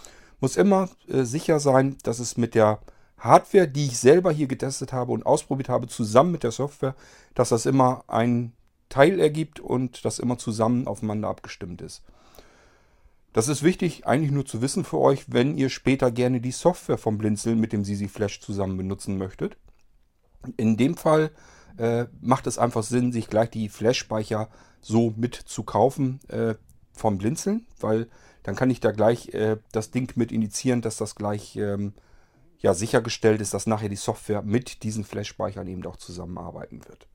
muss 0.41 0.57
immer 0.57 0.89
äh, 1.09 1.23
sicher 1.23 1.61
sein, 1.61 1.97
dass 2.03 2.19
es 2.19 2.37
mit 2.37 2.55
der 2.55 2.81
Hardware, 3.19 3.69
die 3.69 3.87
ich 3.87 3.99
selber 3.99 4.33
hier 4.33 4.47
getestet 4.47 4.93
habe 4.93 5.13
und 5.13 5.27
ausprobiert 5.27 5.69
habe, 5.69 5.87
zusammen 5.87 6.33
mit 6.33 6.43
der 6.43 6.53
Software, 6.53 6.95
dass 7.35 7.51
das 7.51 7.67
immer 7.67 8.05
ein 8.09 8.53
Teil 8.89 9.21
ergibt 9.21 9.61
und 9.61 10.05
das 10.05 10.19
immer 10.19 10.39
zusammen 10.39 10.87
aufeinander 10.87 11.29
abgestimmt 11.29 11.83
ist. 11.83 12.03
Das 13.33 13.47
ist 13.47 13.63
wichtig, 13.63 14.07
eigentlich 14.07 14.33
nur 14.33 14.45
zu 14.45 14.61
wissen 14.61 14.85
für 14.85 14.99
euch, 14.99 15.27
wenn 15.29 15.57
ihr 15.57 15.69
später 15.69 16.11
gerne 16.11 16.41
die 16.41 16.51
Software 16.51 16.99
vom 16.99 17.17
Blinzeln 17.17 17.61
mit 17.61 17.73
dem 17.73 17.85
Sisi 17.85 18.09
Flash 18.09 18.41
zusammen 18.41 18.77
benutzen 18.77 19.19
möchtet. 19.19 19.57
In 20.57 20.77
dem 20.77 20.97
Fall 20.97 21.31
äh, 21.77 22.07
macht 22.21 22.49
es 22.49 22.59
einfach 22.59 22.83
Sinn, 22.83 23.13
sich 23.13 23.29
gleich 23.29 23.51
die 23.51 23.69
Flash-Speicher 23.69 24.49
so 24.81 25.13
mit 25.17 25.35
zu 25.35 25.63
kaufen 25.63 26.21
äh, 26.29 26.55
vom 26.93 27.19
Blinzeln, 27.19 27.67
weil 27.79 28.09
dann 28.51 28.57
kann 28.57 28.71
ich 28.71 28.81
da 28.81 28.91
gleich 28.91 29.33
äh, 29.33 29.59
das 29.71 29.93
Ding 29.93 30.13
mit 30.17 30.33
initiieren, 30.33 30.83
dass 30.83 30.97
das 30.97 31.15
gleich 31.15 31.55
ähm, 31.55 31.93
ja, 32.59 32.75
sichergestellt 32.75 33.41
ist, 33.41 33.55
dass 33.55 33.69
nachher 33.69 33.89
die 33.89 33.95
Software 33.95 34.43
mit 34.43 34.83
diesen 34.83 35.05
Flash-Speichern 35.05 35.69
eben 35.69 35.87
auch 35.87 35.95
zusammenarbeiten 35.95 36.81
wird. 36.89 37.07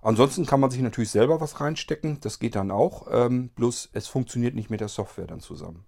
Ansonsten 0.00 0.46
kann 0.46 0.60
man 0.60 0.70
sich 0.70 0.80
natürlich 0.80 1.10
selber 1.10 1.42
was 1.42 1.60
reinstecken, 1.60 2.18
das 2.22 2.38
geht 2.38 2.56
dann 2.56 2.70
auch, 2.70 3.08
ähm, 3.10 3.50
bloß 3.56 3.90
es 3.92 4.06
funktioniert 4.06 4.54
nicht 4.54 4.70
mit 4.70 4.80
der 4.80 4.88
Software 4.88 5.26
dann 5.26 5.40
zusammen. 5.40 5.84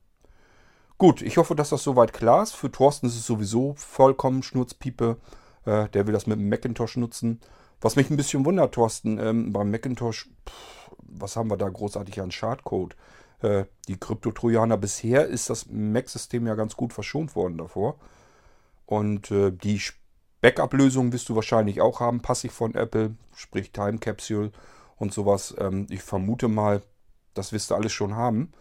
Gut, 0.99 1.23
ich 1.23 1.38
hoffe, 1.38 1.55
dass 1.55 1.71
das 1.71 1.83
soweit 1.83 2.12
klar 2.12 2.43
ist. 2.43 2.53
Für 2.53 2.71
Thorsten 2.71 3.07
ist 3.07 3.17
es 3.17 3.25
sowieso 3.25 3.77
vollkommen 3.79 4.43
Schnurzpiepe. 4.43 5.17
Äh, 5.64 5.88
der 5.88 6.07
will 6.07 6.12
das 6.12 6.27
mit 6.27 6.38
dem 6.38 6.51
Macintosh 6.51 6.99
nutzen. 6.99 7.41
Was 7.81 7.97
mich 7.97 8.11
ein 8.11 8.17
bisschen 8.19 8.45
wundert, 8.45 8.75
Thorsten, 8.75 9.19
ähm, 9.19 9.55
beim 9.55 9.71
Macintosh, 9.71 10.29
pff, 10.47 10.91
was 10.99 11.37
haben 11.37 11.51
wir 11.51 11.57
da 11.57 11.69
großartig 11.71 12.21
an 12.21 12.31
Schadcode? 12.31 12.95
Äh, 13.42 13.64
die 13.87 13.96
Krypto-Trojaner. 13.96 14.77
Bisher 14.77 15.27
ist 15.27 15.51
das 15.51 15.66
Mac-System 15.70 16.46
ja 16.46 16.55
ganz 16.55 16.77
gut 16.77 16.92
verschont 16.92 17.37
worden 17.37 17.59
davor. 17.59 17.96
Und 18.87 19.31
äh, 19.31 19.53
die 19.53 19.81
Backup-Lösung 20.40 21.12
wirst 21.12 21.29
du 21.29 21.35
wahrscheinlich 21.35 21.81
auch 21.81 22.01
haben, 22.01 22.20
passiv 22.20 22.53
von 22.53 22.74
Apple, 22.74 23.14
sprich 23.35 23.72
Time 23.72 23.98
Capsule 23.98 24.51
und 24.96 25.12
sowas. 25.12 25.55
Ähm, 25.59 25.87
ich 25.90 26.03
vermute 26.03 26.48
mal, 26.48 26.83
das 27.35 27.53
wirst 27.53 27.70
du 27.70 27.74
alles 27.74 27.92
schon 27.92 28.16
haben. 28.16 28.53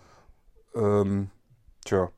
Ähm, 0.76 1.30
tja, 1.86 2.10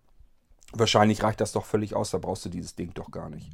wahrscheinlich 0.73 1.23
reicht 1.23 1.41
das 1.41 1.51
doch 1.51 1.65
völlig 1.65 1.95
aus, 1.95 2.11
da 2.11 2.17
brauchst 2.17 2.45
du 2.45 2.49
dieses 2.49 2.75
Ding 2.75 2.93
doch 2.93 3.11
gar 3.11 3.29
nicht. 3.29 3.49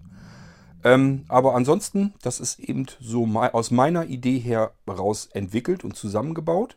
Ähm, 0.84 1.26
aber 1.28 1.56
ansonsten, 1.56 2.14
das 2.22 2.40
ist 2.40 2.60
eben 2.60 2.86
so 3.00 3.26
aus 3.26 3.72
meiner 3.72 4.06
Idee 4.06 4.38
her 4.40 4.74
raus 4.88 5.28
entwickelt 5.34 5.84
und 5.84 5.96
zusammengebaut. 5.96 6.76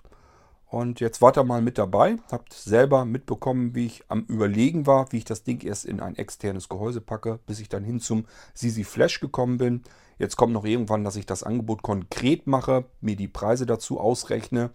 Und 0.71 1.01
jetzt 1.01 1.23
wart 1.23 1.39
ihr 1.39 1.45
mal 1.45 1.63
mit 1.63 1.79
dabei, 1.79 2.17
habt 2.31 2.53
selber 2.53 3.07
mitbekommen, 3.07 3.75
wie 3.75 3.87
ich 3.87 4.05
am 4.09 4.25
Überlegen 4.25 4.87
war, 4.87 5.11
wie 5.13 5.19
ich 5.19 5.25
das 5.25 5.43
Ding 5.43 5.65
erst 5.65 5.87
in 5.87 6.01
ein 6.01 6.17
externes 6.17 6.69
Gehäuse 6.69 7.01
packe, 7.01 7.39
bis 7.47 7.59
ich 7.61 7.71
dann 7.71 7.85
hin 7.85 8.01
zum 8.01 8.27
Sisi 8.53 8.85
Flash 8.85 9.21
gekommen 9.21 9.57
bin. 9.57 9.83
Jetzt 10.19 10.37
kommt 10.37 10.53
noch 10.53 10.67
irgendwann, 10.67 11.05
dass 11.05 11.17
ich 11.17 11.25
das 11.25 11.43
Angebot 11.43 11.83
konkret 11.83 12.47
mache, 12.47 12.85
mir 13.01 13.17
die 13.17 13.29
Preise 13.29 13.65
dazu 13.65 13.99
ausrechne 13.99 14.71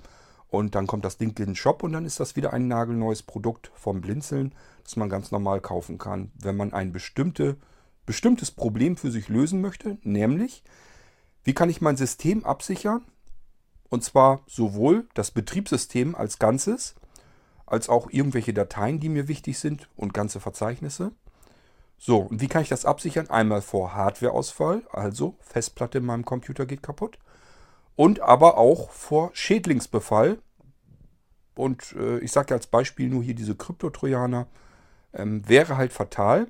und 0.47 0.73
dann 0.73 0.87
kommt 0.87 1.05
das 1.05 1.17
Ding 1.17 1.29
in 1.29 1.45
den 1.45 1.55
Shop 1.55 1.83
und 1.83 1.93
dann 1.93 2.05
ist 2.05 2.19
das 2.19 2.35
wieder 2.35 2.53
ein 2.53 2.67
nagelneues 2.67 3.21
Produkt 3.21 3.71
vom 3.75 4.01
Blinzeln, 4.01 4.55
das 4.83 4.95
man 4.95 5.09
ganz 5.09 5.31
normal 5.31 5.61
kaufen 5.61 5.99
kann, 5.99 6.31
wenn 6.39 6.57
man 6.57 6.73
ein 6.73 6.91
bestimmte, 6.91 7.57
bestimmtes 8.07 8.49
Problem 8.49 8.97
für 8.97 9.11
sich 9.11 9.29
lösen 9.29 9.61
möchte, 9.61 9.97
nämlich 10.01 10.63
wie 11.43 11.53
kann 11.53 11.69
ich 11.69 11.81
mein 11.81 11.97
System 11.97 12.45
absichern, 12.45 13.03
und 13.93 14.03
zwar 14.03 14.41
sowohl 14.47 15.07
das 15.13 15.29
Betriebssystem 15.29 16.15
als 16.15 16.39
Ganzes, 16.39 16.95
als 17.67 17.89
auch 17.89 18.09
irgendwelche 18.09 18.51
Dateien, 18.51 18.99
die 18.99 19.07
mir 19.07 19.27
wichtig 19.27 19.59
sind 19.59 19.87
und 19.95 20.15
ganze 20.15 20.39
Verzeichnisse. 20.39 21.11
So, 21.99 22.21
und 22.21 22.41
wie 22.41 22.47
kann 22.47 22.63
ich 22.63 22.69
das 22.69 22.85
absichern? 22.85 23.29
Einmal 23.29 23.61
vor 23.61 23.93
Hardwareausfall, 23.93 24.81
also 24.91 25.37
Festplatte 25.41 25.99
in 25.99 26.05
meinem 26.05 26.25
Computer 26.25 26.65
geht 26.65 26.81
kaputt. 26.81 27.19
Und 27.95 28.19
aber 28.21 28.57
auch 28.57 28.89
vor 28.89 29.29
Schädlingsbefall. 29.33 30.39
Und 31.53 31.93
äh, 31.95 32.17
ich 32.17 32.31
sage 32.31 32.55
als 32.55 32.65
Beispiel 32.65 33.09
nur 33.09 33.21
hier 33.21 33.35
diese 33.35 33.53
Kryptotrojaner. 33.53 34.47
Ähm, 35.13 35.47
wäre 35.47 35.77
halt 35.77 35.93
fatal, 35.93 36.47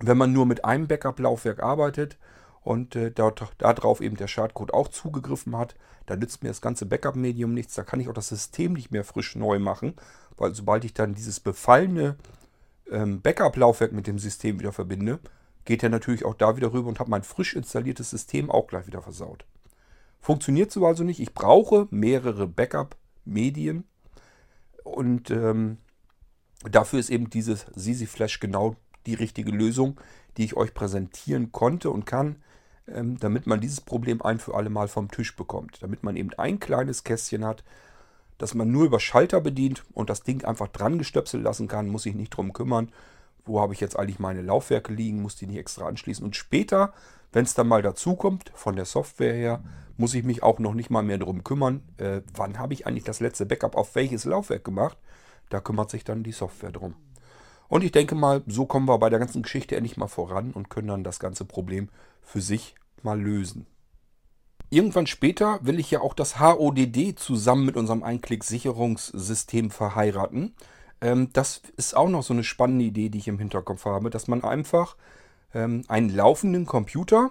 wenn 0.00 0.16
man 0.16 0.32
nur 0.32 0.46
mit 0.46 0.64
einem 0.64 0.88
Backup-Laufwerk 0.88 1.62
arbeitet 1.62 2.16
und 2.64 2.96
äh, 2.96 3.12
darauf 3.12 4.00
eben 4.00 4.16
der 4.16 4.26
Schadcode 4.26 4.74
auch 4.74 4.88
zugegriffen 4.88 5.56
hat, 5.56 5.76
da 6.06 6.16
nützt 6.16 6.42
mir 6.42 6.48
das 6.48 6.60
ganze 6.60 6.86
Backup-Medium 6.86 7.54
nichts. 7.54 7.74
Da 7.74 7.84
kann 7.84 8.00
ich 8.00 8.08
auch 8.08 8.14
das 8.14 8.28
System 8.28 8.72
nicht 8.72 8.90
mehr 8.90 9.04
frisch 9.04 9.36
neu 9.36 9.58
machen, 9.58 9.94
weil 10.36 10.54
sobald 10.54 10.84
ich 10.84 10.94
dann 10.94 11.14
dieses 11.14 11.40
befallene 11.40 12.16
ähm, 12.90 13.20
Backup-Laufwerk 13.22 13.92
mit 13.92 14.06
dem 14.06 14.18
System 14.18 14.58
wieder 14.58 14.72
verbinde, 14.72 15.20
geht 15.64 15.82
er 15.82 15.90
natürlich 15.90 16.24
auch 16.24 16.34
da 16.34 16.56
wieder 16.56 16.72
rüber 16.72 16.88
und 16.88 16.98
habe 16.98 17.10
mein 17.10 17.22
frisch 17.22 17.54
installiertes 17.54 18.10
System 18.10 18.50
auch 18.50 18.66
gleich 18.66 18.86
wieder 18.86 19.02
versaut. 19.02 19.44
Funktioniert 20.20 20.72
so 20.72 20.86
also 20.86 21.04
nicht. 21.04 21.20
Ich 21.20 21.34
brauche 21.34 21.86
mehrere 21.90 22.46
Backup-Medien 22.46 23.84
und 24.82 25.30
ähm, 25.30 25.78
Dafür 26.70 26.98
ist 26.98 27.10
eben 27.10 27.28
dieses 27.28 27.66
Sisi 27.74 28.06
Flash 28.06 28.40
genau 28.40 28.76
die 29.06 29.14
richtige 29.14 29.50
Lösung, 29.50 30.00
die 30.36 30.44
ich 30.44 30.56
euch 30.56 30.72
präsentieren 30.72 31.52
konnte 31.52 31.90
und 31.90 32.06
kann, 32.06 32.36
damit 32.86 33.46
man 33.46 33.60
dieses 33.60 33.80
Problem 33.80 34.22
ein 34.22 34.38
für 34.38 34.54
alle 34.54 34.70
Mal 34.70 34.88
vom 34.88 35.10
Tisch 35.10 35.36
bekommt. 35.36 35.82
Damit 35.82 36.02
man 36.02 36.16
eben 36.16 36.32
ein 36.34 36.60
kleines 36.60 37.04
Kästchen 37.04 37.44
hat, 37.44 37.64
das 38.38 38.54
man 38.54 38.70
nur 38.70 38.84
über 38.84 39.00
Schalter 39.00 39.40
bedient 39.40 39.84
und 39.92 40.10
das 40.10 40.22
Ding 40.22 40.44
einfach 40.44 40.68
dran 40.68 40.98
gestöpselt 40.98 41.42
lassen 41.42 41.68
kann, 41.68 41.88
muss 41.88 42.02
sich 42.02 42.14
nicht 42.14 42.30
drum 42.30 42.52
kümmern, 42.52 42.90
wo 43.44 43.60
habe 43.60 43.74
ich 43.74 43.80
jetzt 43.80 43.98
eigentlich 43.98 44.18
meine 44.18 44.42
Laufwerke 44.42 44.92
liegen, 44.92 45.22
muss 45.22 45.36
die 45.36 45.46
nicht 45.46 45.58
extra 45.58 45.86
anschließen. 45.86 46.24
Und 46.24 46.36
später, 46.36 46.92
wenn 47.32 47.44
es 47.44 47.54
dann 47.54 47.68
mal 47.68 47.82
dazu 47.82 48.16
kommt, 48.16 48.50
von 48.54 48.76
der 48.76 48.86
Software 48.86 49.34
her, 49.34 49.62
muss 49.96 50.14
ich 50.14 50.24
mich 50.24 50.42
auch 50.42 50.58
noch 50.58 50.74
nicht 50.74 50.90
mal 50.90 51.02
mehr 51.02 51.18
darum 51.18 51.44
kümmern, 51.44 51.82
äh, 51.98 52.22
wann 52.34 52.58
habe 52.58 52.74
ich 52.74 52.86
eigentlich 52.86 53.04
das 53.04 53.20
letzte 53.20 53.46
Backup 53.46 53.76
auf 53.76 53.94
welches 53.94 54.24
Laufwerk 54.24 54.64
gemacht. 54.64 54.98
Da 55.50 55.60
kümmert 55.60 55.90
sich 55.90 56.04
dann 56.04 56.22
die 56.22 56.32
Software 56.32 56.72
drum. 56.72 56.94
Und 57.68 57.84
ich 57.84 57.92
denke 57.92 58.14
mal, 58.14 58.42
so 58.46 58.66
kommen 58.66 58.88
wir 58.88 58.98
bei 58.98 59.10
der 59.10 59.18
ganzen 59.18 59.42
Geschichte 59.42 59.76
endlich 59.76 59.96
mal 59.96 60.08
voran 60.08 60.52
und 60.52 60.70
können 60.70 60.88
dann 60.88 61.04
das 61.04 61.18
ganze 61.18 61.44
Problem 61.44 61.88
für 62.24 62.40
sich 62.40 62.74
mal 63.02 63.20
lösen. 63.20 63.66
Irgendwann 64.70 65.06
später 65.06 65.60
will 65.62 65.78
ich 65.78 65.90
ja 65.90 66.00
auch 66.00 66.14
das 66.14 66.40
HODD 66.40 67.16
zusammen 67.16 67.64
mit 67.64 67.76
unserem 67.76 68.02
Einklick-Sicherungssystem 68.02 69.70
verheiraten. 69.70 70.54
Ähm, 71.00 71.30
das 71.32 71.62
ist 71.76 71.96
auch 71.96 72.08
noch 72.08 72.22
so 72.22 72.32
eine 72.32 72.44
spannende 72.44 72.84
Idee, 72.84 73.08
die 73.08 73.18
ich 73.18 73.28
im 73.28 73.38
Hinterkopf 73.38 73.84
habe, 73.84 74.10
dass 74.10 74.26
man 74.26 74.42
einfach 74.42 74.96
ähm, 75.52 75.84
einen 75.88 76.08
laufenden 76.08 76.66
Computer, 76.66 77.30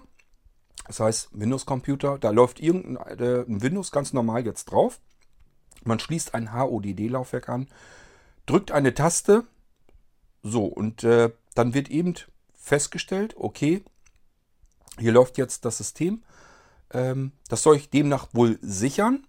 das 0.88 1.00
heißt 1.00 1.30
Windows-Computer, 1.34 2.18
da 2.18 2.30
läuft 2.30 2.60
irgendein 2.60 3.20
äh, 3.20 3.44
Windows 3.48 3.92
ganz 3.92 4.14
normal 4.14 4.46
jetzt 4.46 4.66
drauf. 4.66 5.02
Man 5.84 6.00
schließt 6.00 6.34
ein 6.34 6.54
HODD-Laufwerk 6.54 7.50
an, 7.50 7.68
drückt 8.46 8.72
eine 8.72 8.94
Taste, 8.94 9.46
so, 10.44 10.66
und 10.66 11.04
äh, 11.04 11.32
dann 11.56 11.74
wird 11.74 11.90
eben 11.90 12.14
festgestellt, 12.54 13.36
okay, 13.38 13.84
hier 15.00 15.12
läuft 15.12 15.38
jetzt 15.38 15.66
das 15.66 15.78
System. 15.78 16.24
Ähm, 16.92 17.32
das 17.50 17.64
soll 17.64 17.76
ich 17.76 17.90
demnach 17.90 18.28
wohl 18.34 18.60
sichern. 18.62 19.28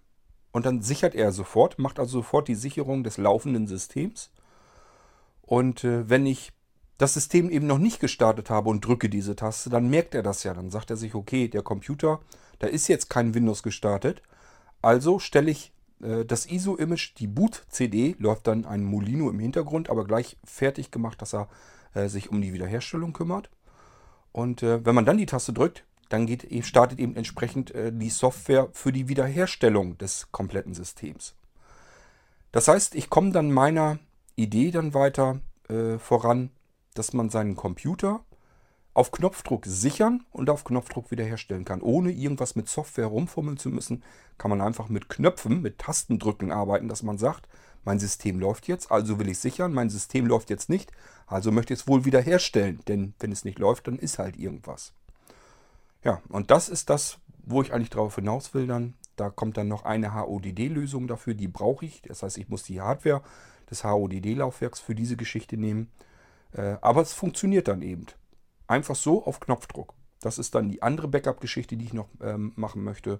Und 0.51 0.65
dann 0.65 0.81
sichert 0.81 1.15
er 1.15 1.33
sofort, 1.33 1.79
macht 1.79 1.99
also 1.99 2.19
sofort 2.19 2.47
die 2.47 2.55
Sicherung 2.55 3.03
des 3.03 3.17
laufenden 3.17 3.67
Systems. 3.67 4.31
Und 5.41 5.83
äh, 5.83 6.09
wenn 6.09 6.25
ich 6.25 6.53
das 6.97 7.13
System 7.13 7.49
eben 7.49 7.67
noch 7.67 7.77
nicht 7.77 7.99
gestartet 7.99 8.49
habe 8.49 8.69
und 8.69 8.85
drücke 8.85 9.09
diese 9.09 9.35
Taste, 9.35 9.69
dann 9.69 9.89
merkt 9.89 10.15
er 10.15 10.23
das 10.23 10.43
ja. 10.43 10.53
Dann 10.53 10.71
sagt 10.71 10.89
er 10.89 10.97
sich, 10.97 11.13
okay, 11.13 11.49
der 11.49 11.61
Computer, 11.61 12.21
da 12.59 12.67
ist 12.67 12.87
jetzt 12.87 13.09
kein 13.09 13.33
Windows 13.33 13.63
gestartet. 13.63 14.21
Also 14.81 15.19
stelle 15.19 15.51
ich 15.51 15.73
äh, 16.01 16.25
das 16.25 16.45
ISO-Image, 16.45 17.15
die 17.17 17.27
Boot-CD, 17.27 18.15
läuft 18.17 18.47
dann 18.47 18.65
ein 18.65 18.83
Molino 18.83 19.29
im 19.29 19.39
Hintergrund, 19.39 19.89
aber 19.89 20.05
gleich 20.05 20.37
fertig 20.43 20.91
gemacht, 20.91 21.21
dass 21.21 21.33
er 21.33 21.49
äh, 21.93 22.07
sich 22.07 22.29
um 22.29 22.41
die 22.41 22.53
Wiederherstellung 22.53 23.13
kümmert. 23.13 23.49
Und 24.35 24.63
äh, 24.63 24.85
wenn 24.85 24.95
man 24.95 25.05
dann 25.05 25.17
die 25.17 25.27
Taste 25.27 25.53
drückt, 25.53 25.85
dann 26.09 26.25
geht, 26.25 26.51
e, 26.51 26.61
startet 26.61 26.99
eben 26.99 27.15
entsprechend 27.15 27.73
äh, 27.73 27.93
die 27.93 28.09
Software 28.09 28.67
für 28.73 28.91
die 28.91 29.07
Wiederherstellung 29.07 29.97
des 29.97 30.29
kompletten 30.33 30.73
Systems. 30.73 31.35
Das 32.51 32.67
heißt, 32.67 32.95
ich 32.95 33.09
komme 33.09 33.31
dann 33.31 33.53
meiner 33.53 33.97
Idee 34.35 34.71
dann 34.71 34.93
weiter 34.93 35.39
äh, 35.69 35.97
voran, 35.99 36.49
dass 36.95 37.13
man 37.13 37.29
seinen 37.29 37.55
Computer 37.55 38.25
auf 38.93 39.13
Knopfdruck 39.13 39.65
sichern 39.65 40.25
und 40.33 40.49
auf 40.49 40.65
Knopfdruck 40.65 41.11
wiederherstellen 41.11 41.63
kann. 41.63 41.81
Ohne 41.81 42.11
irgendwas 42.11 42.57
mit 42.57 42.67
Software 42.67 43.07
rumfummeln 43.07 43.55
zu 43.55 43.69
müssen, 43.69 44.03
kann 44.37 44.49
man 44.49 44.59
einfach 44.59 44.89
mit 44.89 45.07
Knöpfen, 45.07 45.61
mit 45.61 45.79
Tastendrücken 45.79 46.51
arbeiten, 46.51 46.89
dass 46.89 47.03
man 47.03 47.17
sagt, 47.17 47.47
mein 47.85 47.99
System 47.99 48.39
läuft 48.39 48.67
jetzt, 48.67 48.91
also 48.91 49.19
will 49.19 49.29
ich 49.29 49.39
sichern, 49.39 49.73
mein 49.73 49.89
System 49.89 50.25
läuft 50.25 50.49
jetzt 50.49 50.69
nicht, 50.69 50.91
also 51.27 51.51
möchte 51.51 51.73
ich 51.73 51.81
es 51.81 51.87
wohl 51.87 52.03
wiederherstellen, 52.03 52.79
denn 52.87 53.13
wenn 53.19 53.31
es 53.31 53.45
nicht 53.45 53.59
läuft, 53.59 53.87
dann 53.87 53.97
ist 53.97 54.19
halt 54.19 54.37
irgendwas. 54.37 54.93
Ja, 56.03 56.21
und 56.29 56.51
das 56.51 56.69
ist 56.69 56.89
das, 56.89 57.17
wo 57.43 57.61
ich 57.61 57.73
eigentlich 57.73 57.89
darauf 57.89 58.15
hinaus 58.15 58.53
will 58.53 58.67
dann. 58.67 58.93
Da 59.15 59.29
kommt 59.29 59.57
dann 59.57 59.67
noch 59.67 59.85
eine 59.85 60.13
HODD-Lösung 60.13 61.07
dafür, 61.07 61.33
die 61.33 61.47
brauche 61.47 61.85
ich. 61.85 62.01
Das 62.01 62.21
heißt, 62.21 62.37
ich 62.37 62.49
muss 62.49 62.63
die 62.63 62.81
Hardware 62.81 63.21
des 63.69 63.83
HODD-Laufwerks 63.83 64.79
für 64.79 64.93
diese 64.93 65.15
Geschichte 65.15 65.57
nehmen. 65.57 65.89
Äh, 66.51 66.77
aber 66.81 67.01
es 67.01 67.13
funktioniert 67.13 67.67
dann 67.67 67.81
eben. 67.81 68.05
Einfach 68.67 68.95
so 68.95 69.25
auf 69.25 69.39
Knopfdruck. 69.39 69.93
Das 70.19 70.37
ist 70.37 70.55
dann 70.55 70.69
die 70.69 70.81
andere 70.81 71.07
Backup-Geschichte, 71.07 71.77
die 71.77 71.85
ich 71.85 71.93
noch 71.93 72.09
ähm, 72.21 72.51
machen 72.55 72.83
möchte. 72.83 73.19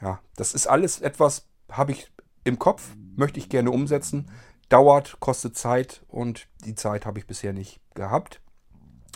Ja, 0.00 0.20
das 0.36 0.54
ist 0.54 0.66
alles 0.66 1.00
etwas, 1.00 1.46
habe 1.70 1.92
ich 1.92 2.10
im 2.44 2.58
Kopf, 2.58 2.94
möchte 3.16 3.38
ich 3.38 3.48
gerne 3.48 3.70
umsetzen. 3.70 4.30
Dauert, 4.68 5.18
kostet 5.20 5.56
Zeit 5.56 6.04
und 6.08 6.48
die 6.64 6.74
Zeit 6.74 7.06
habe 7.06 7.18
ich 7.18 7.26
bisher 7.26 7.52
nicht 7.52 7.80
gehabt. 7.94 8.40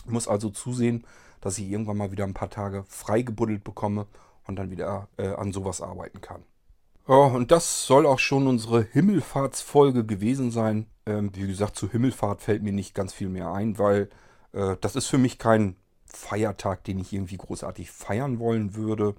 Muss 0.05 0.27
also 0.27 0.49
zusehen, 0.49 1.05
dass 1.41 1.57
ich 1.57 1.69
irgendwann 1.69 1.97
mal 1.97 2.11
wieder 2.11 2.25
ein 2.25 2.33
paar 2.33 2.49
Tage 2.49 2.83
freigebuddelt 2.87 3.63
bekomme 3.63 4.07
und 4.45 4.57
dann 4.57 4.71
wieder 4.71 5.07
äh, 5.17 5.29
an 5.29 5.53
sowas 5.53 5.81
arbeiten 5.81 6.21
kann. 6.21 6.43
Ja, 7.07 7.15
und 7.15 7.51
das 7.51 7.87
soll 7.87 8.05
auch 8.05 8.19
schon 8.19 8.47
unsere 8.47 8.83
Himmelfahrtsfolge 8.83 10.05
gewesen 10.05 10.51
sein. 10.51 10.85
Ähm, 11.05 11.31
wie 11.33 11.47
gesagt, 11.47 11.75
zu 11.75 11.89
Himmelfahrt 11.89 12.41
fällt 12.41 12.61
mir 12.61 12.73
nicht 12.73 12.93
ganz 12.93 13.13
viel 13.13 13.29
mehr 13.29 13.51
ein, 13.51 13.79
weil 13.79 14.09
äh, 14.53 14.75
das 14.81 14.95
ist 14.95 15.07
für 15.07 15.17
mich 15.17 15.39
kein 15.39 15.75
Feiertag, 16.05 16.83
den 16.83 16.99
ich 16.99 17.13
irgendwie 17.13 17.37
großartig 17.37 17.89
feiern 17.89 18.39
wollen 18.39 18.75
würde. 18.75 19.15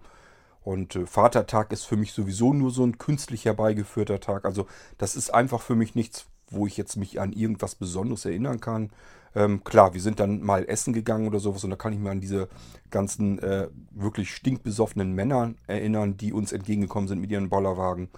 Und 0.63 0.97
äh, 0.97 1.07
Vatertag 1.07 1.73
ist 1.73 1.85
für 1.85 1.97
mich 1.97 2.13
sowieso 2.13 2.53
nur 2.53 2.71
so 2.71 2.85
ein 2.85 2.99
künstlich 2.99 3.45
herbeigeführter 3.45 4.21
Tag. 4.21 4.45
Also 4.45 4.67
das 4.99 5.17
ist 5.17 5.33
einfach 5.33 5.63
für 5.63 5.75
mich 5.75 5.95
nichts, 5.95 6.27
wo 6.51 6.67
ich 6.67 6.77
jetzt 6.77 6.97
mich 6.97 7.21
an 7.21 7.33
irgendwas 7.33 7.75
Besonderes 7.75 8.25
erinnern 8.25 8.61
kann. 8.61 8.91
Ähm, 9.35 9.63
klar, 9.63 9.95
wir 9.95 10.01
sind 10.01 10.19
dann 10.19 10.43
mal 10.43 10.69
essen 10.69 10.93
gegangen 10.93 11.29
oder 11.29 11.39
sowas 11.39 11.63
und 11.63 11.71
da 11.71 11.77
kann 11.77 11.93
ich 11.93 12.01
mir 12.01 12.11
an 12.11 12.21
diese 12.21 12.49
ganzen 12.91 13.39
äh, 13.39 13.69
wirklich 13.91 14.35
stinkbesoffenen 14.35 15.13
Männer 15.13 15.55
erinnern, 15.67 16.17
die 16.17 16.33
uns 16.33 16.53
entgegengekommen 16.53 17.09
sind 17.09 17.21
mit 17.21 17.31
ihren 17.31 17.49
Bollerwagen. 17.49 18.09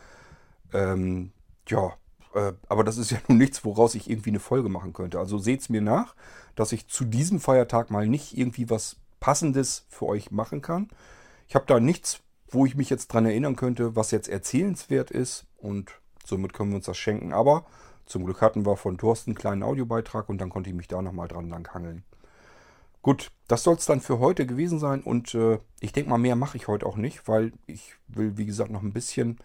Ähm, 0.72 1.32
ja, 1.68 1.92
äh, 2.34 2.52
aber 2.68 2.82
das 2.82 2.96
ist 2.96 3.10
ja 3.10 3.18
nun 3.28 3.38
nichts, 3.38 3.64
woraus 3.64 3.94
ich 3.94 4.08
irgendwie 4.08 4.30
eine 4.30 4.40
Folge 4.40 4.68
machen 4.68 4.94
könnte. 4.94 5.18
Also 5.18 5.38
seht 5.38 5.60
es 5.60 5.68
mir 5.68 5.82
nach, 5.82 6.14
dass 6.54 6.72
ich 6.72 6.88
zu 6.88 7.04
diesem 7.04 7.40
Feiertag 7.40 7.90
mal 7.90 8.08
nicht 8.08 8.36
irgendwie 8.36 8.70
was 8.70 8.96
Passendes 9.20 9.86
für 9.88 10.06
euch 10.06 10.30
machen 10.30 10.62
kann. 10.62 10.88
Ich 11.46 11.54
habe 11.54 11.66
da 11.66 11.78
nichts, 11.78 12.20
wo 12.52 12.66
ich 12.66 12.76
mich 12.76 12.90
jetzt 12.90 13.08
dran 13.08 13.26
erinnern 13.26 13.56
könnte, 13.56 13.96
was 13.96 14.10
jetzt 14.10 14.28
erzählenswert 14.28 15.10
ist 15.10 15.46
und 15.58 15.90
somit 16.24 16.52
können 16.52 16.70
wir 16.70 16.76
uns 16.76 16.86
das 16.86 16.98
schenken. 16.98 17.32
Aber 17.32 17.64
zum 18.06 18.24
Glück 18.24 18.40
hatten 18.40 18.66
wir 18.66 18.76
von 18.76 18.98
Thorsten 18.98 19.30
einen 19.30 19.38
kleinen 19.38 19.62
Audiobeitrag 19.62 20.28
und 20.28 20.38
dann 20.38 20.50
konnte 20.50 20.70
ich 20.70 20.76
mich 20.76 20.88
da 20.88 21.02
nochmal 21.02 21.28
dran 21.28 21.48
langhangeln. 21.48 22.04
Gut, 23.00 23.32
das 23.48 23.64
soll 23.64 23.74
es 23.74 23.86
dann 23.86 24.00
für 24.00 24.20
heute 24.20 24.46
gewesen 24.46 24.78
sein 24.78 25.02
und 25.02 25.34
äh, 25.34 25.58
ich 25.80 25.92
denke 25.92 26.10
mal, 26.10 26.18
mehr 26.18 26.36
mache 26.36 26.56
ich 26.56 26.68
heute 26.68 26.86
auch 26.86 26.96
nicht, 26.96 27.26
weil 27.26 27.52
ich 27.66 27.94
will, 28.06 28.36
wie 28.36 28.46
gesagt, 28.46 28.70
noch 28.70 28.82
ein 28.82 28.92
bisschen 28.92 29.38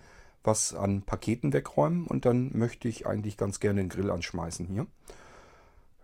was 0.43 0.75
an 0.75 1.01
Paketen 1.01 1.53
wegräumen 1.53 2.05
und 2.05 2.25
dann 2.25 2.55
möchte 2.55 2.87
ich 2.87 3.07
eigentlich 3.07 3.35
ganz 3.35 3.59
gerne 3.59 3.81
den 3.81 3.89
Grill 3.89 4.11
anschmeißen 4.11 4.67
hier. 4.67 4.85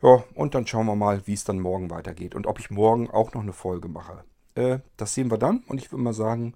Ja, 0.02 0.24
und 0.34 0.56
dann 0.56 0.66
schauen 0.68 0.88
wir 0.88 0.96
mal, 0.96 1.26
wie 1.28 1.34
es 1.34 1.44
dann 1.44 1.60
morgen 1.60 1.90
weitergeht 1.92 2.34
und 2.34 2.48
ob 2.48 2.60
ich 2.60 2.72
morgen 2.72 3.10
auch 3.10 3.34
noch 3.34 3.42
eine 3.42 3.54
Folge 3.54 3.88
mache. 3.88 4.24
Äh, 4.56 4.80
das 4.98 5.14
sehen 5.14 5.30
wir 5.30 5.38
dann 5.38 5.64
und 5.68 5.78
ich 5.78 5.92
würde 5.92 6.04
mal 6.04 6.14
sagen, 6.14 6.56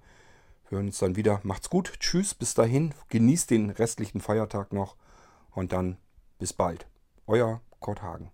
hören 0.70 0.88
uns 0.88 1.00
dann 1.00 1.16
wieder. 1.16 1.40
Macht's 1.44 1.70
gut, 1.70 1.94
tschüss, 2.00 2.34
bis 2.34 2.54
dahin, 2.54 2.94
genießt 3.10 3.52
den 3.52 3.70
restlichen 3.70 4.22
Feiertag 4.22 4.74
noch 4.74 4.96
und 5.52 5.72
dann 5.72 5.98
bis 6.40 6.54
bald. 6.54 6.88
Euer 7.26 7.62
Kurt 7.80 8.02
Hagen. 8.02 8.32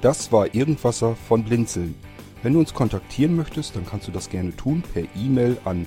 Das 0.00 0.30
war 0.32 0.54
Irgendwasser 0.54 1.16
von 1.16 1.44
Blinzeln. 1.44 1.94
Wenn 2.42 2.52
du 2.52 2.58
uns 2.58 2.74
kontaktieren 2.74 3.36
möchtest, 3.36 3.74
dann 3.74 3.86
kannst 3.86 4.06
du 4.06 4.12
das 4.12 4.28
gerne 4.28 4.54
tun 4.54 4.82
per 4.92 5.04
E-Mail 5.16 5.56
an 5.64 5.86